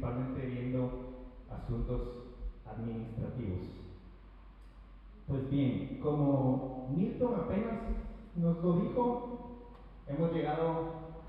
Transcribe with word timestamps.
principalmente 0.00 0.46
viendo 0.46 0.90
asuntos 1.50 2.00
administrativos. 2.64 3.68
Pues 5.28 5.50
bien, 5.50 6.00
como 6.02 6.88
Milton 6.96 7.34
apenas 7.34 7.80
nos 8.36 8.64
lo 8.64 8.80
dijo, 8.80 9.68
hemos 10.08 10.32
llegado 10.32 10.64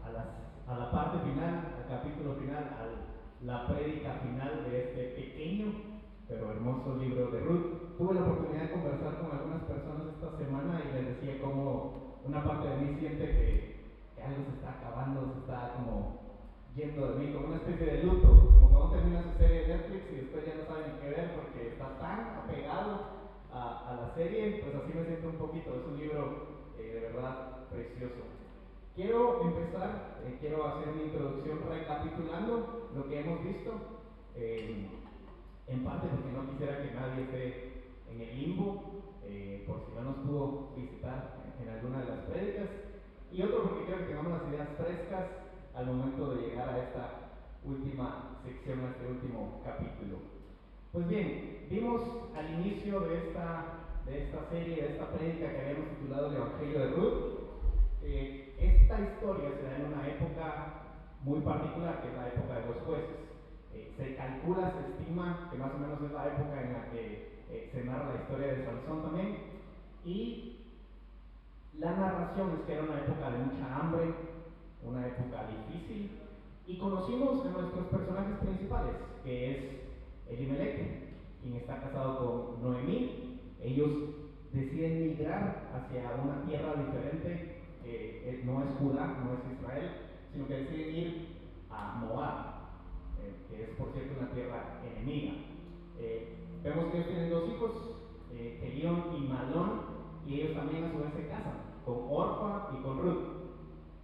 a, 0.05 0.71
a 0.71 0.79
la 0.79 0.91
parte 0.91 1.19
final, 1.29 1.75
al 1.83 1.87
capítulo 1.89 2.35
final, 2.35 2.63
a 2.63 3.45
la 3.45 3.67
prédica 3.67 4.21
final 4.23 4.63
de 4.69 4.83
este 4.83 5.03
pequeño 5.21 5.91
pero 6.29 6.51
hermoso 6.51 6.95
libro 6.95 7.29
de 7.29 7.41
Ruth. 7.41 7.97
Tuve 7.97 8.13
la 8.13 8.21
oportunidad 8.21 8.63
de 8.63 8.71
conversar 8.71 9.19
con 9.19 9.37
algunas 9.37 9.63
personas 9.63 10.15
esta 10.15 10.37
semana 10.37 10.79
y 10.79 10.93
les 10.95 11.19
decía 11.19 11.41
cómo 11.41 12.21
una 12.23 12.41
parte 12.41 12.69
de 12.69 12.77
mí 12.77 12.99
siente 13.01 13.25
que, 13.25 13.81
que 14.15 14.23
algo 14.23 14.45
se 14.47 14.55
está 14.55 14.79
acabando, 14.79 15.27
se 15.33 15.39
está 15.41 15.73
como 15.75 15.90
yendo 16.75 17.11
de 17.11 17.19
mí, 17.19 17.33
como 17.33 17.47
una 17.47 17.57
especie 17.57 17.85
de 17.85 18.03
luto, 18.03 18.27
como 18.27 18.69
cuando 18.69 18.95
termina 18.95 19.23
su 19.23 19.37
serie 19.37 19.61
de 19.61 19.67
Netflix 19.67 20.03
y 20.11 20.15
después 20.15 20.45
ya 20.45 20.55
no 20.55 20.65
saben 20.65 20.99
qué 21.01 21.09
ver 21.09 21.35
porque 21.35 21.67
está 21.67 21.99
tan 21.99 22.19
apegado 22.43 23.21
a, 23.51 23.99
la 24.01 24.15
serie, 24.15 24.63
pues 24.63 24.75
así 24.75 24.93
me 24.93 25.05
siento 25.05 25.27
un 25.27 25.35
poquito. 25.35 25.75
Es 25.75 25.85
un 25.85 25.99
libro 25.99 26.47
eh, 26.79 26.93
de 26.93 26.99
verdad 27.11 27.67
precioso. 27.69 28.23
Quiero 28.95 29.41
empezar, 29.43 30.19
eh, 30.23 30.37
quiero 30.39 30.65
hacer 30.65 30.89
una 30.89 31.03
introducción 31.03 31.59
recapitulando 31.67 32.89
lo 32.95 33.07
que 33.09 33.19
hemos 33.19 33.43
visto, 33.43 33.71
eh, 34.35 34.87
en 35.67 35.83
parte 35.83 36.07
porque 36.07 36.31
no 36.31 36.49
quisiera 36.51 36.83
que 36.83 36.95
nadie 36.95 37.23
esté 37.23 37.83
en 38.09 38.21
el 38.21 38.39
limbo, 38.39 39.01
por 39.67 39.85
si 39.85 39.93
no 39.95 40.01
nos 40.03 40.15
pudo 40.25 40.69
visitar 40.75 41.37
en 41.61 41.69
alguna 41.69 42.01
de 42.01 42.09
las 42.09 42.19
prédicas, 42.25 42.67
y 43.31 43.41
otro 43.43 43.63
porque 43.63 43.85
quiero 43.85 43.99
que 44.01 44.07
tengamos 44.07 44.41
las 44.41 44.49
ideas 44.49 44.67
frescas 44.77 45.40
al 45.75 45.85
momento 45.85 46.35
de 46.35 46.41
llegar 46.41 46.69
a 46.69 46.83
esta 46.83 47.09
última 47.63 48.39
sección, 48.43 48.79
a 48.79 48.89
este 48.91 49.07
último 49.07 49.61
capítulo. 49.63 50.17
Pues 50.91 51.07
bien, 51.07 51.67
vimos 51.69 52.01
al 52.35 52.53
inicio 52.59 52.99
de 53.01 53.17
esta, 53.17 53.65
de 54.05 54.23
esta 54.23 54.49
serie, 54.49 54.75
de 54.75 54.89
esta 54.93 55.07
prédica 55.11 55.51
que 55.51 55.61
habíamos 55.61 55.89
titulado 55.89 56.27
El 56.27 56.35
Evangelio 56.35 56.79
de 56.79 56.87
Ruth, 56.91 57.41
eh, 58.03 58.55
esta 58.59 58.99
historia 58.99 59.51
se 59.55 59.63
da 59.63 59.75
en 59.77 59.93
una 59.93 60.07
época 60.07 60.73
muy 61.23 61.39
particular, 61.41 62.01
que 62.01 62.09
es 62.09 62.15
la 62.15 62.27
época 62.27 62.59
de 62.59 62.65
los 62.65 62.77
jueces. 62.83 63.21
Eh, 63.73 63.93
se 63.95 64.15
calcula, 64.15 64.71
se 64.71 64.91
estima 64.91 65.47
que 65.51 65.57
más 65.57 65.71
o 65.73 65.77
menos 65.77 66.01
es 66.01 66.11
la 66.11 66.27
época 66.27 66.61
en 66.61 66.73
la 66.73 66.89
que 66.91 67.45
eh, 67.49 67.69
se 67.71 67.83
narra 67.85 68.13
la 68.13 68.21
historia 68.21 68.47
de 68.47 68.65
Sansón 68.65 69.03
también, 69.03 69.37
y 70.03 70.57
la 71.79 71.91
narración 71.95 72.51
es 72.51 72.65
que 72.65 72.73
era 72.73 72.83
una 72.83 72.99
época 72.99 73.31
de 73.31 73.37
mucha 73.37 73.75
hambre, 73.77 74.13
una 74.83 75.07
época 75.07 75.47
difícil, 75.47 76.19
y 76.67 76.77
conocimos 76.77 77.45
a 77.45 77.49
nuestros 77.49 77.85
personajes 77.87 78.37
principales, 78.37 78.95
que 79.23 79.51
es 79.51 79.57
Elimelech, 80.29 81.41
quien 81.41 81.55
está 81.55 81.81
casado 81.81 82.17
con 82.17 82.63
Noemí. 82.63 83.39
Ellos 83.61 83.89
deciden 84.53 85.09
migrar 85.09 85.69
hacia 85.73 86.21
una 86.23 86.45
tierra 86.45 86.73
diferente, 86.75 87.61
que 87.83 88.41
no 88.45 88.63
es 88.63 88.69
Judá, 88.79 89.17
no 89.23 89.33
es 89.33 89.59
Israel, 89.59 89.91
sino 90.31 90.47
que 90.47 90.53
deciden 90.53 90.95
ir 90.95 91.27
a 91.69 91.95
Moab, 91.95 92.37
eh, 93.21 93.33
que 93.49 93.63
es 93.63 93.69
por 93.71 93.91
cierto 93.93 94.19
una 94.19 94.31
tierra 94.31 94.81
enemiga. 94.85 95.33
Eh, 95.99 96.35
vemos 96.63 96.85
que 96.85 96.97
ellos 96.97 97.07
tienen 97.07 97.29
dos 97.29 97.49
hijos, 97.49 97.71
eh, 98.33 98.59
Elión 98.63 99.15
y 99.17 99.27
Malón, 99.27 100.01
y 100.25 100.41
ellos 100.41 100.55
también 100.55 100.85
a 100.85 100.91
su 100.91 100.99
vez 100.99 101.13
se 101.15 101.27
casan, 101.27 101.53
con 101.85 102.05
Orfa 102.09 102.71
y 102.77 102.83
con 102.83 103.01
Ruth, 103.01 103.23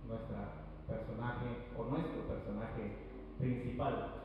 nuestra 0.07 0.56
personaje 0.87 1.67
o 1.77 1.83
nuestro 1.85 2.21
personaje 2.27 2.95
principal. 3.37 4.17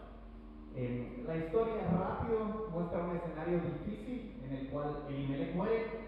La 1.26 1.36
historia 1.36 1.84
rápido 1.92 2.70
muestra 2.72 3.04
un 3.04 3.16
escenario 3.16 3.60
difícil 3.60 4.40
en 4.42 4.52
el 4.56 4.68
cual 4.68 5.04
Elimelech 5.08 5.54
muere, 5.54 6.02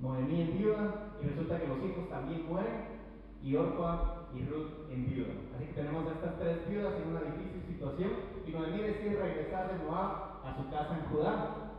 Noemí 0.00 0.58
viuda 0.58 1.14
y 1.22 1.26
resulta 1.26 1.60
que 1.60 1.68
los 1.68 1.78
hijos 1.78 2.08
también 2.10 2.46
mueren 2.46 3.00
y 3.42 3.56
Orfa 3.56 4.28
y 4.34 4.44
Ruth 4.44 4.88
viuda. 4.90 5.32
Así 5.56 5.66
que 5.66 5.72
tenemos 5.72 6.06
a 6.06 6.12
estas 6.12 6.38
tres 6.38 6.68
viudas 6.68 6.94
en 7.00 7.08
una 7.08 7.20
difícil 7.20 7.62
situación 7.66 8.10
y 8.46 8.50
Noemí 8.50 8.82
decide 8.82 9.22
regresar 9.22 9.72
de 9.72 9.84
Moab 9.84 10.44
a 10.44 10.54
su 10.56 10.70
casa 10.70 10.98
en 10.98 11.10
Judá 11.10 11.72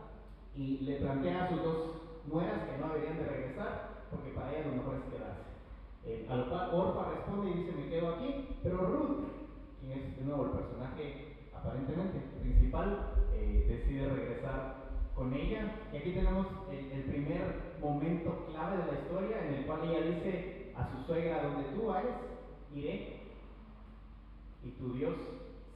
y 0.56 0.78
le 0.78 0.96
plantea 0.96 1.44
a 1.44 1.48
sus 1.48 1.62
dos 1.62 1.76
nueras 2.26 2.64
que 2.64 2.78
no 2.78 2.88
deberían 2.88 3.18
de 3.18 3.24
regresar 3.24 4.06
porque 4.10 4.30
para 4.30 4.50
ellas 4.52 4.66
lo 4.66 4.82
mejor 4.82 4.96
es 4.96 5.12
quedarse. 5.12 5.53
Eh, 6.06 6.26
a 6.28 6.36
lo 6.36 6.50
cual 6.50 6.70
Orfa 6.72 7.10
responde 7.12 7.50
y 7.50 7.54
dice, 7.54 7.72
me 7.72 7.88
quedo 7.88 8.14
aquí, 8.14 8.58
pero 8.62 8.76
Ruth, 8.76 9.24
quien 9.80 9.92
es 9.92 10.16
de 10.18 10.24
nuevo 10.24 10.44
el 10.44 10.50
personaje 10.50 11.34
aparentemente 11.54 12.18
principal, 12.40 13.14
eh, 13.32 13.64
decide 13.68 14.10
regresar 14.10 14.84
con 15.14 15.32
ella. 15.32 15.76
Y 15.92 15.96
aquí 15.96 16.12
tenemos 16.12 16.46
el, 16.70 17.04
primer 17.04 17.74
momento 17.80 18.46
clave 18.50 18.78
de 18.78 18.92
la 18.92 18.98
historia 18.98 19.46
en 19.46 19.54
el 19.54 19.66
cual 19.66 19.80
ella 19.84 20.14
dice 20.14 20.72
a 20.76 20.90
su 20.90 21.06
suegra, 21.06 21.42
donde 21.42 21.68
tú 21.70 21.86
vayas, 21.86 22.16
iré, 22.74 23.20
y 24.62 24.70
tu 24.70 24.94
Dios 24.94 25.14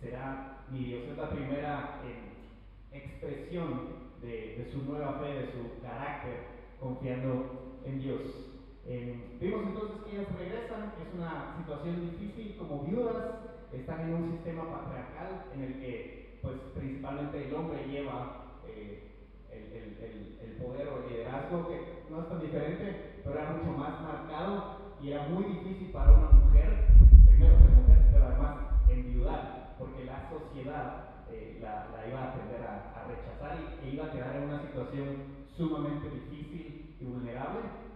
será 0.00 0.64
mi 0.70 0.84
Dios. 0.84 1.04
Es 1.10 1.16
la 1.16 1.30
primera 1.30 2.00
eh, 2.04 2.96
expresión 2.96 4.08
de, 4.20 4.56
de 4.58 4.72
su 4.72 4.82
nueva 4.82 5.20
fe, 5.20 5.26
de 5.26 5.52
su 5.52 5.80
carácter, 5.80 6.44
confiando 6.80 7.80
en 7.84 8.00
Dios. 8.00 8.47
Eh, 8.90 9.36
vimos 9.38 9.66
entonces 9.66 10.00
que 10.00 10.16
ellas 10.16 10.32
regresan, 10.38 10.94
es 10.96 11.12
una 11.12 11.60
situación 11.60 12.08
difícil 12.08 12.56
como 12.56 12.84
viudas, 12.84 13.60
están 13.70 14.00
en 14.08 14.14
un 14.14 14.32
sistema 14.32 14.64
patriarcal 14.64 15.52
en 15.52 15.60
el 15.60 15.72
que 15.74 16.38
pues 16.40 16.54
principalmente 16.74 17.48
el 17.48 17.54
hombre 17.54 17.84
lleva 17.86 18.62
eh, 18.66 19.12
el, 19.52 20.40
el, 20.40 20.56
poder 20.56 20.88
o 20.88 21.04
el 21.04 21.12
liderazgo, 21.12 21.68
que 21.68 22.04
no 22.08 22.22
es 22.22 22.28
tan 22.30 22.40
diferente, 22.40 23.20
pero 23.22 23.38
era 23.38 23.52
mucho 23.52 23.76
más 23.76 24.00
marcado 24.00 24.96
y 25.02 25.10
era 25.12 25.28
muy 25.28 25.44
difícil 25.44 25.92
para 25.92 26.12
una 26.12 26.30
mujer, 26.30 26.88
primero 27.26 27.58
ser 27.58 27.68
mujer, 27.68 28.08
pero 28.10 28.24
además 28.24 28.56
enviudar, 28.88 29.76
porque 29.78 30.04
la 30.06 30.30
sociedad 30.30 31.26
eh, 31.30 31.58
la, 31.60 31.92
la, 31.92 32.08
iba 32.08 32.24
a 32.24 32.32
tender 32.32 32.62
a, 32.64 32.88
a 32.96 33.04
rechazar 33.04 33.58
y, 33.60 33.86
e 33.86 33.90
iba 33.92 34.06
a 34.06 34.12
quedar 34.12 34.36
en 34.36 34.44
una 34.44 34.62
situación 34.62 35.44
sumamente 35.54 36.08
difícil 36.08 36.96
y 36.98 37.04
vulnerable 37.04 37.87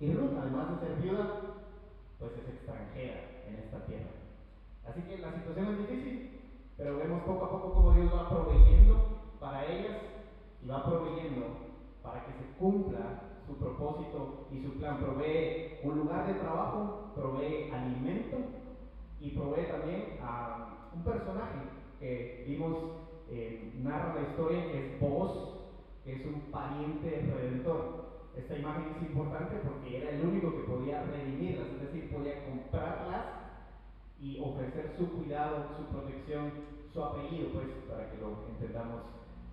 y 0.00 0.12
Ruth, 0.12 0.38
además 0.38 0.80
de 0.80 0.86
ser 0.86 0.96
viuda, 1.02 1.40
pues 2.18 2.32
es 2.32 2.54
extranjera 2.54 3.44
en 3.48 3.54
esta 3.56 3.84
tierra. 3.86 4.10
Así 4.88 5.02
que 5.02 5.18
la 5.18 5.32
situación 5.32 5.66
es 5.68 5.78
difícil, 5.78 6.40
pero 6.76 6.98
vemos 6.98 7.22
poco 7.22 7.44
a 7.44 7.50
poco 7.50 7.74
cómo 7.74 7.92
Dios 7.92 8.12
va 8.12 8.28
proveyendo 8.28 8.96
para 9.40 9.66
ellas 9.66 9.96
y 10.62 10.68
va 10.68 10.84
proveyendo 10.84 11.46
para 12.02 12.24
que 12.24 12.32
se 12.32 12.58
cumpla 12.58 13.20
su 13.46 13.56
propósito 13.56 14.46
y 14.52 14.62
su 14.62 14.78
plan. 14.78 14.98
Provee 14.98 15.78
un 15.82 15.98
lugar 15.98 16.26
de 16.26 16.34
trabajo, 16.34 17.12
provee 17.14 17.70
alimento 17.72 18.36
y 19.20 19.30
provee 19.30 19.66
también 19.66 20.18
a 20.22 20.90
un 20.94 21.02
personaje 21.02 21.58
que 21.98 22.44
vimos 22.46 22.76
eh, 23.30 23.72
narra 23.82 24.14
la 24.14 24.28
historia 24.30 24.70
que 24.70 24.78
es 24.78 25.00
Boaz, 25.00 25.32
que 26.04 26.14
es 26.14 26.26
un 26.26 26.40
pariente 26.52 27.30
redentor. 27.34 28.07
Esta 28.38 28.56
imagen 28.56 28.94
es 28.94 29.02
importante 29.10 29.56
porque 29.66 29.98
era 29.98 30.10
el 30.10 30.24
único 30.24 30.54
que 30.54 30.62
podía 30.62 31.02
redimirlas, 31.02 31.66
es 31.74 31.80
decir, 31.82 32.08
podía 32.14 32.44
comprarlas 32.46 33.26
y 34.20 34.38
ofrecer 34.38 34.94
su 34.96 35.10
cuidado, 35.10 35.66
su 35.76 35.84
protección, 35.86 36.52
su 36.92 37.02
apellido, 37.02 37.50
pues, 37.52 37.66
para 37.90 38.08
que 38.08 38.18
lo 38.18 38.46
entendamos 38.48 39.02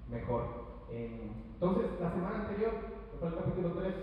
mejor. 0.08 0.86
Entonces, 0.92 2.00
la 2.00 2.12
semana 2.12 2.46
anterior, 2.46 2.74
el 3.22 3.36
capítulo 3.36 3.74
3, 3.74 3.96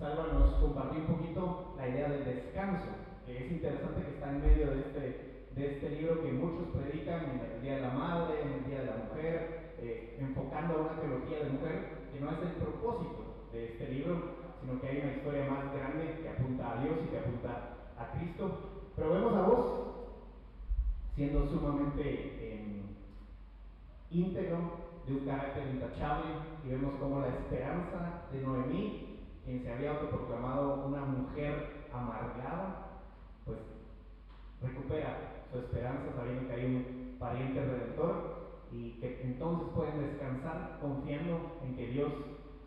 Salva 0.00 0.26
nos 0.32 0.54
compartió 0.54 1.00
un 1.00 1.06
poquito 1.06 1.74
la 1.76 1.88
idea 1.88 2.08
del 2.08 2.24
descanso, 2.24 2.90
que 3.24 3.46
es 3.46 3.52
interesante 3.52 4.02
que 4.02 4.14
está 4.14 4.30
en 4.30 4.42
medio 4.42 4.70
de 4.74 4.80
este, 4.80 5.46
de 5.54 5.66
este 5.72 5.90
libro 5.90 6.22
que 6.22 6.32
muchos 6.32 6.74
predican 6.74 7.30
en 7.30 7.40
el 7.40 7.62
Día 7.62 7.76
de 7.76 7.82
la 7.82 7.94
Madre, 7.94 8.42
en 8.42 8.52
el 8.54 8.64
Día 8.66 8.80
de 8.80 8.86
la 8.86 9.04
Mujer, 9.06 9.74
eh, 9.78 10.18
enfocando 10.18 10.74
a 10.74 10.80
una 10.82 11.00
teología 11.00 11.44
de 11.44 11.50
mujer 11.50 12.10
que 12.12 12.20
no 12.20 12.30
es 12.32 12.38
el 12.42 12.52
propósito 12.60 13.25
de 13.56 13.64
este 13.72 13.88
libro, 13.88 14.36
sino 14.60 14.80
que 14.80 14.88
hay 14.88 14.98
una 14.98 15.16
historia 15.16 15.50
más 15.50 15.72
grande 15.72 16.20
que 16.22 16.28
apunta 16.28 16.72
a 16.72 16.82
Dios 16.82 16.98
y 17.04 17.08
que 17.08 17.18
apunta 17.18 17.76
a 17.98 18.12
Cristo. 18.12 18.90
Pero 18.94 19.12
vemos 19.12 19.34
a 19.34 19.42
vos, 19.42 19.66
siendo 21.14 21.48
sumamente 21.48 22.54
em, 22.54 22.82
íntegro, 24.10 24.86
de 25.06 25.12
un 25.12 25.24
carácter 25.24 25.68
intachable, 25.68 26.32
y 26.64 26.70
vemos 26.70 26.94
como 26.98 27.20
la 27.20 27.28
esperanza 27.28 28.26
de 28.32 28.42
Noemí, 28.42 29.20
quien 29.44 29.62
se 29.62 29.72
había 29.72 29.92
autoproclamado 29.92 30.86
una 30.86 31.04
mujer 31.04 31.86
amargada, 31.92 33.02
pues 33.44 33.58
recupera 34.60 35.44
su 35.52 35.58
esperanza 35.58 36.12
sabiendo 36.16 36.48
que 36.48 36.54
hay 36.54 36.64
un 36.64 37.16
pariente 37.20 37.64
redentor 37.64 38.36
y 38.72 38.98
que 38.98 39.22
entonces 39.22 39.68
pueden 39.76 40.00
descansar 40.00 40.78
confiando 40.80 41.58
en 41.62 41.76
que 41.76 41.86
Dios 41.86 42.12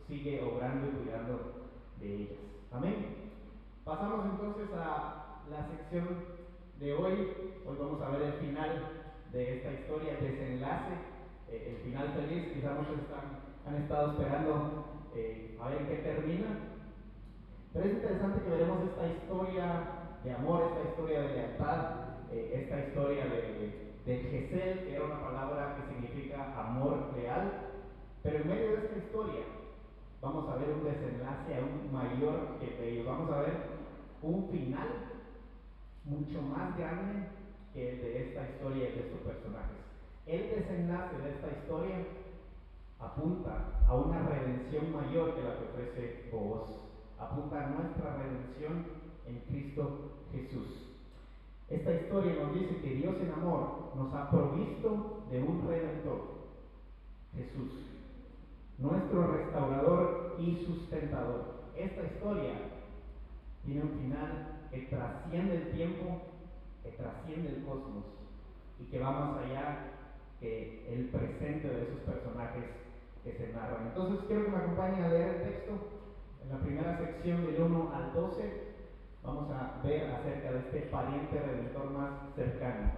sigue 0.10 0.42
obrando 0.42 0.88
y 0.88 1.04
cuidando 1.04 1.70
de 2.00 2.16
ellas. 2.16 2.40
Amén. 2.72 3.30
Pasamos 3.86 4.26
entonces 4.26 4.68
a 4.76 5.44
la 5.50 5.68
sección 5.70 6.26
de 6.80 6.94
hoy. 6.96 7.14
Hoy 7.66 7.78
vamos 7.80 8.02
a 8.02 8.10
ver 8.10 8.22
el 8.24 8.34
final 8.34 8.90
de 9.32 9.58
esta 9.58 9.72
historia, 9.72 10.18
el 10.18 10.32
desenlace, 10.32 10.94
eh, 11.48 11.76
el 11.78 11.84
final 11.84 12.08
feliz. 12.14 12.54
Quizás 12.54 12.80
muchos 12.80 13.06
están, 13.06 13.38
han 13.68 13.84
estado 13.84 14.14
esperando 14.14 14.86
eh, 15.16 15.56
a 15.62 15.70
ver 15.70 15.88
qué 15.88 15.96
termina. 15.98 16.58
Pero 17.72 17.86
es 17.86 17.94
interesante 17.94 18.42
que 18.42 18.50
veremos 18.50 18.90
esta 18.90 19.08
historia 19.08 19.66
de 20.24 20.34
amor, 20.34 20.72
esta 20.74 20.90
historia 20.90 21.22
de 21.22 21.36
lealtad, 21.36 21.78
eh, 22.32 22.64
esta 22.64 22.80
historia 22.80 23.26
de, 23.26 24.02
de 24.08 24.18
Gesel, 24.24 24.86
que 24.86 24.96
era 24.96 25.06
una 25.06 25.22
palabra 25.22 25.78
que 25.78 25.94
significa 25.94 26.60
amor 26.60 27.14
leal. 27.16 27.68
Pero 28.24 28.38
en 28.40 28.48
medio 28.48 28.72
de 28.72 28.86
esta 28.86 28.98
historia 28.98 29.59
vamos 30.22 30.50
a 30.50 30.56
ver 30.56 30.70
un 30.70 30.84
desenlace 30.84 31.56
aún 31.56 31.92
mayor 31.92 32.60
que 32.60 32.82
de 32.82 33.04
Vamos 33.04 33.32
a 33.32 33.42
ver 33.42 33.58
un 34.22 34.50
final 34.50 34.88
mucho 36.04 36.42
más 36.42 36.78
grande 36.78 37.28
que 37.74 37.92
el 37.92 38.02
de 38.02 38.30
esta 38.30 38.50
historia 38.50 38.90
y 38.90 38.92
de 38.92 39.00
estos 39.00 39.22
personajes. 39.22 39.78
El 40.26 40.50
desenlace 40.50 41.18
de 41.18 41.30
esta 41.30 41.48
historia 41.48 41.96
apunta 43.00 43.86
a 43.88 43.96
una 43.96 44.28
redención 44.28 44.92
mayor 44.92 45.36
que 45.36 45.44
la 45.44 45.58
que 45.58 45.66
ofrece 45.66 46.30
vos. 46.32 46.70
Apunta 47.18 47.66
a 47.66 47.70
nuestra 47.70 48.18
redención 48.18 48.86
en 49.26 49.40
Cristo 49.48 50.12
Jesús. 50.32 50.90
Esta 51.70 51.94
historia 51.94 52.34
nos 52.42 52.54
dice 52.54 52.82
que 52.82 52.96
Dios 52.96 53.16
en 53.22 53.32
amor 53.32 53.92
nos 53.96 54.14
ha 54.14 54.30
provisto 54.30 55.24
de 55.30 55.42
un 55.42 55.68
redentor, 55.68 56.22
Jesús, 57.36 57.89
nuestro 58.80 59.28
restaurador 59.34 60.36
y 60.40 60.66
sustentador. 60.66 61.60
Esta 61.76 62.04
historia 62.04 62.54
tiene 63.66 63.82
un 63.82 64.00
final 64.00 64.60
que 64.72 64.82
trasciende 64.84 65.56
el 65.56 65.72
tiempo, 65.72 66.22
que 66.84 66.92
trasciende 66.92 67.50
el 67.50 67.66
cosmos 67.66 68.06
y 68.80 68.86
que 68.86 69.00
va 69.00 69.12
más 69.12 69.44
allá 69.44 69.92
que 70.40 70.88
el 70.94 71.10
presente 71.10 71.68
de 71.68 71.84
esos 71.84 72.00
personajes 72.00 72.64
que 73.24 73.34
se 73.34 73.54
narran. 73.54 73.88
Entonces 73.88 74.26
quiero 74.28 74.46
que 74.46 74.52
me 74.52 74.58
acompañen 74.58 75.04
a 75.04 75.10
leer 75.10 75.36
el 75.36 75.42
texto. 75.44 75.72
En 76.44 76.50
la 76.50 76.60
primera 76.60 76.98
sección 76.98 77.46
del 77.46 77.62
1 77.62 77.92
al 77.94 78.14
12 78.14 78.70
vamos 79.24 79.52
a 79.52 79.82
ver 79.86 80.10
acerca 80.10 80.52
de 80.54 80.60
este 80.60 80.80
pariente 80.84 81.38
redentor 81.38 81.92
más 81.92 82.34
cercano. 82.36 82.92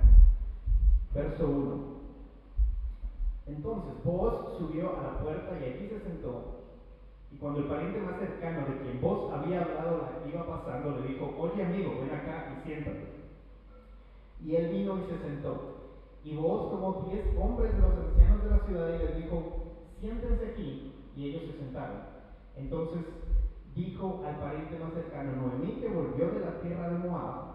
Verso 1.13 1.47
1. 1.47 2.00
Entonces 3.47 3.93
vos 4.03 4.57
subió 4.57 4.97
a 4.97 5.03
la 5.03 5.19
puerta 5.19 5.57
y 5.59 5.63
allí 5.63 5.89
se 5.89 5.99
sentó. 5.99 6.61
Y 7.31 7.37
cuando 7.37 7.59
el 7.59 7.65
pariente 7.65 8.01
más 8.01 8.19
cercano 8.19 8.67
de 8.67 8.77
quien 8.81 9.01
vos 9.01 9.31
había 9.33 9.63
hablado 9.63 10.09
iba 10.27 10.45
pasando, 10.45 10.99
le 10.99 11.07
dijo, 11.07 11.33
oye 11.39 11.63
amigo, 11.63 11.91
ven 12.01 12.11
acá 12.11 12.57
y 12.57 12.67
siéntate. 12.67 13.07
Y 14.43 14.55
él 14.55 14.69
vino 14.69 14.99
y 14.99 15.09
se 15.09 15.17
sentó. 15.19 15.81
Y 16.23 16.35
vos 16.35 16.71
tomó 16.71 17.07
diez 17.09 17.25
hombres 17.37 17.73
de 17.73 17.81
los 17.81 17.97
ancianos 17.97 18.43
de 18.43 18.49
la 18.49 18.59
ciudad 18.59 18.95
y 18.95 19.05
les 19.05 19.17
dijo, 19.17 19.43
siéntense 19.99 20.45
aquí. 20.45 20.93
Y 21.15 21.29
ellos 21.29 21.43
se 21.51 21.57
sentaron. 21.57 22.01
Entonces 22.55 23.01
dijo 23.75 24.23
al 24.25 24.37
pariente 24.37 24.77
más 24.79 24.93
cercano, 24.93 25.31
Noemí 25.35 25.79
que 25.79 25.87
volvió 25.87 26.31
de 26.31 26.39
la 26.41 26.59
tierra 26.61 26.89
de 26.89 26.97
Moab, 26.99 27.51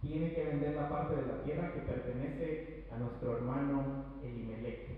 tiene 0.00 0.34
que 0.34 0.44
vender 0.44 0.76
la 0.76 0.88
parte 0.88 1.16
de 1.16 1.26
la 1.26 1.42
tierra 1.44 1.72
que 1.72 1.80
pertenece 1.80 2.84
a 2.92 2.98
nuestro 2.98 3.38
hermano 3.38 4.04
Elimelech. 4.22 4.93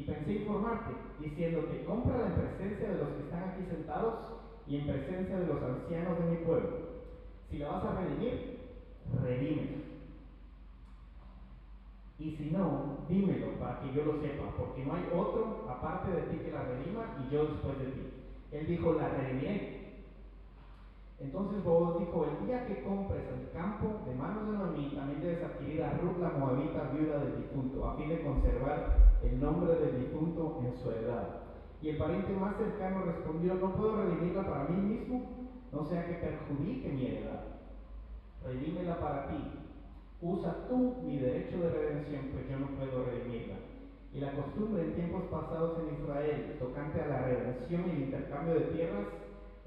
Y 0.00 0.04
pensé 0.04 0.32
informarte, 0.32 0.94
diciéndote, 1.20 1.84
cómprala 1.84 2.28
en 2.28 2.32
presencia 2.32 2.88
de 2.88 2.98
los 3.00 3.08
que 3.08 3.22
están 3.24 3.50
aquí 3.50 3.64
sentados 3.68 4.14
y 4.66 4.76
en 4.78 4.86
presencia 4.86 5.38
de 5.40 5.46
los 5.46 5.62
ancianos 5.62 6.18
de 6.18 6.24
mi 6.24 6.36
pueblo. 6.38 6.70
Si 7.50 7.58
la 7.58 7.68
vas 7.68 7.84
a 7.84 8.00
redimir, 8.00 8.60
redímela. 9.22 9.76
Y 12.18 12.30
si 12.30 12.50
no, 12.50 13.04
dímelo 13.10 13.58
para 13.60 13.82
que 13.82 13.92
yo 13.92 14.06
lo 14.06 14.22
sepa, 14.22 14.56
porque 14.56 14.86
no 14.86 14.94
hay 14.94 15.04
otro 15.14 15.66
aparte 15.68 16.12
de 16.12 16.22
ti 16.22 16.36
que 16.46 16.52
la 16.52 16.62
redima 16.62 17.18
y 17.20 17.34
yo 17.34 17.44
después 17.44 17.78
de 17.80 17.84
ti. 17.84 18.12
Él 18.52 18.66
dijo, 18.68 18.94
la 18.94 19.08
redimiré 19.10 19.79
entonces 21.20 21.62
Boaz 21.62 21.98
dijo, 21.98 22.24
el 22.24 22.46
día 22.46 22.66
que 22.66 22.82
compres 22.82 23.22
el 23.28 23.50
campo 23.52 24.00
de 24.06 24.14
manos 24.14 24.50
de 24.50 24.56
Noemí, 24.56 24.90
también 24.94 25.20
debes 25.20 25.44
adquirir 25.44 25.82
a 25.82 25.98
Ruth 25.98 26.18
la 26.18 26.30
moabita 26.30 26.90
viuda 26.94 27.18
del 27.18 27.36
difunto, 27.42 27.88
a 27.88 27.96
fin 27.96 28.08
de 28.08 28.22
conservar 28.22 28.96
el 29.22 29.38
nombre 29.38 29.74
del 29.74 30.00
difunto 30.00 30.62
en 30.64 30.74
su 30.78 30.90
edad. 30.90 31.42
Y 31.82 31.90
el 31.90 31.98
pariente 31.98 32.32
más 32.36 32.56
cercano 32.56 33.04
respondió, 33.04 33.54
no 33.54 33.74
puedo 33.76 34.02
redimirla 34.02 34.46
para 34.46 34.64
mí 34.64 34.80
mismo, 34.80 35.50
no 35.72 35.84
sea 35.84 36.06
que 36.06 36.14
perjudique 36.14 36.88
mi 36.88 37.06
heredad. 37.06 37.44
Redímela 38.42 38.98
para 38.98 39.28
ti. 39.28 39.36
Usa 40.22 40.68
tú 40.68 41.02
mi 41.04 41.18
derecho 41.18 41.58
de 41.58 41.70
redención, 41.70 42.28
pues 42.32 42.48
yo 42.48 42.58
no 42.58 42.68
puedo 42.78 43.04
redimirla. 43.04 43.56
Y 44.12 44.20
la 44.20 44.32
costumbre 44.32 44.84
en 44.84 44.94
tiempos 44.94 45.24
pasados 45.30 45.78
en 45.80 46.02
Israel, 46.02 46.56
tocante 46.58 47.00
a 47.00 47.06
la 47.06 47.22
redención 47.22 47.84
y 47.86 47.90
el 47.90 48.02
intercambio 48.04 48.54
de 48.54 48.60
tierras, 48.72 49.06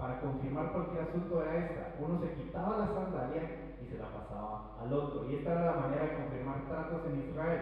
para 0.04 0.20
confirmar 0.20 0.74
cualquier 0.74 1.08
asunto 1.08 1.42
era 1.42 1.64
esta. 1.64 1.96
Uno 2.04 2.20
se 2.20 2.34
quitaba 2.36 2.76
la 2.78 2.88
sandalia 2.88 3.78
y 3.82 3.88
se 3.88 3.98
la 3.98 4.12
pasaba 4.12 4.76
al 4.84 4.92
otro. 4.92 5.32
Y 5.32 5.36
esta 5.36 5.54
era 5.54 5.66
la 5.66 5.80
manera 5.80 6.04
de 6.04 6.18
confirmar 6.18 6.68
tratos 6.68 7.08
en 7.08 7.30
Israel. 7.30 7.62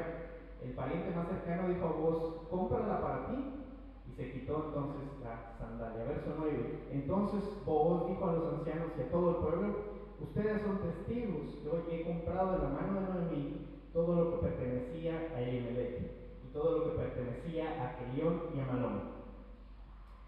El 0.64 0.74
pariente 0.74 1.14
más 1.14 1.28
cercano 1.28 1.70
dijo 1.70 1.86
a 1.86 1.92
vos, 1.92 2.48
cómprala 2.50 3.00
para 3.00 3.28
ti. 3.28 3.62
Y 4.10 4.12
se 4.14 4.32
quitó 4.32 4.74
entonces 4.74 5.22
la 5.22 5.54
sandalia. 5.60 6.04
Verso 6.04 6.34
9. 6.36 6.90
Entonces 6.90 7.44
vos 7.64 8.10
dijo 8.10 8.26
a 8.28 8.34
los 8.34 8.54
ancianos 8.56 8.90
y 8.98 9.02
a 9.02 9.12
todo 9.12 9.30
el 9.30 9.36
pueblo, 9.36 9.76
ustedes 10.20 10.64
son 10.64 10.80
testigos 10.80 11.62
hoy 11.72 11.94
he 11.94 12.04
comprado 12.04 12.54
de 12.54 12.58
la 12.58 12.70
mano 12.70 13.02
de 13.02 13.08
Noemí 13.08 13.68
todo 13.94 14.16
lo 14.16 14.32
que 14.32 14.48
pertenecía 14.48 15.30
a 15.36 15.42
Elimelech 15.42 16.10
y 16.44 16.54
todo 16.54 16.80
lo 16.80 16.84
que 16.86 16.98
pertenecía 16.98 17.86
a 17.86 17.98
Kelión 18.00 18.42
y 18.56 18.60
a 18.60 18.66
Malón. 18.66 19.02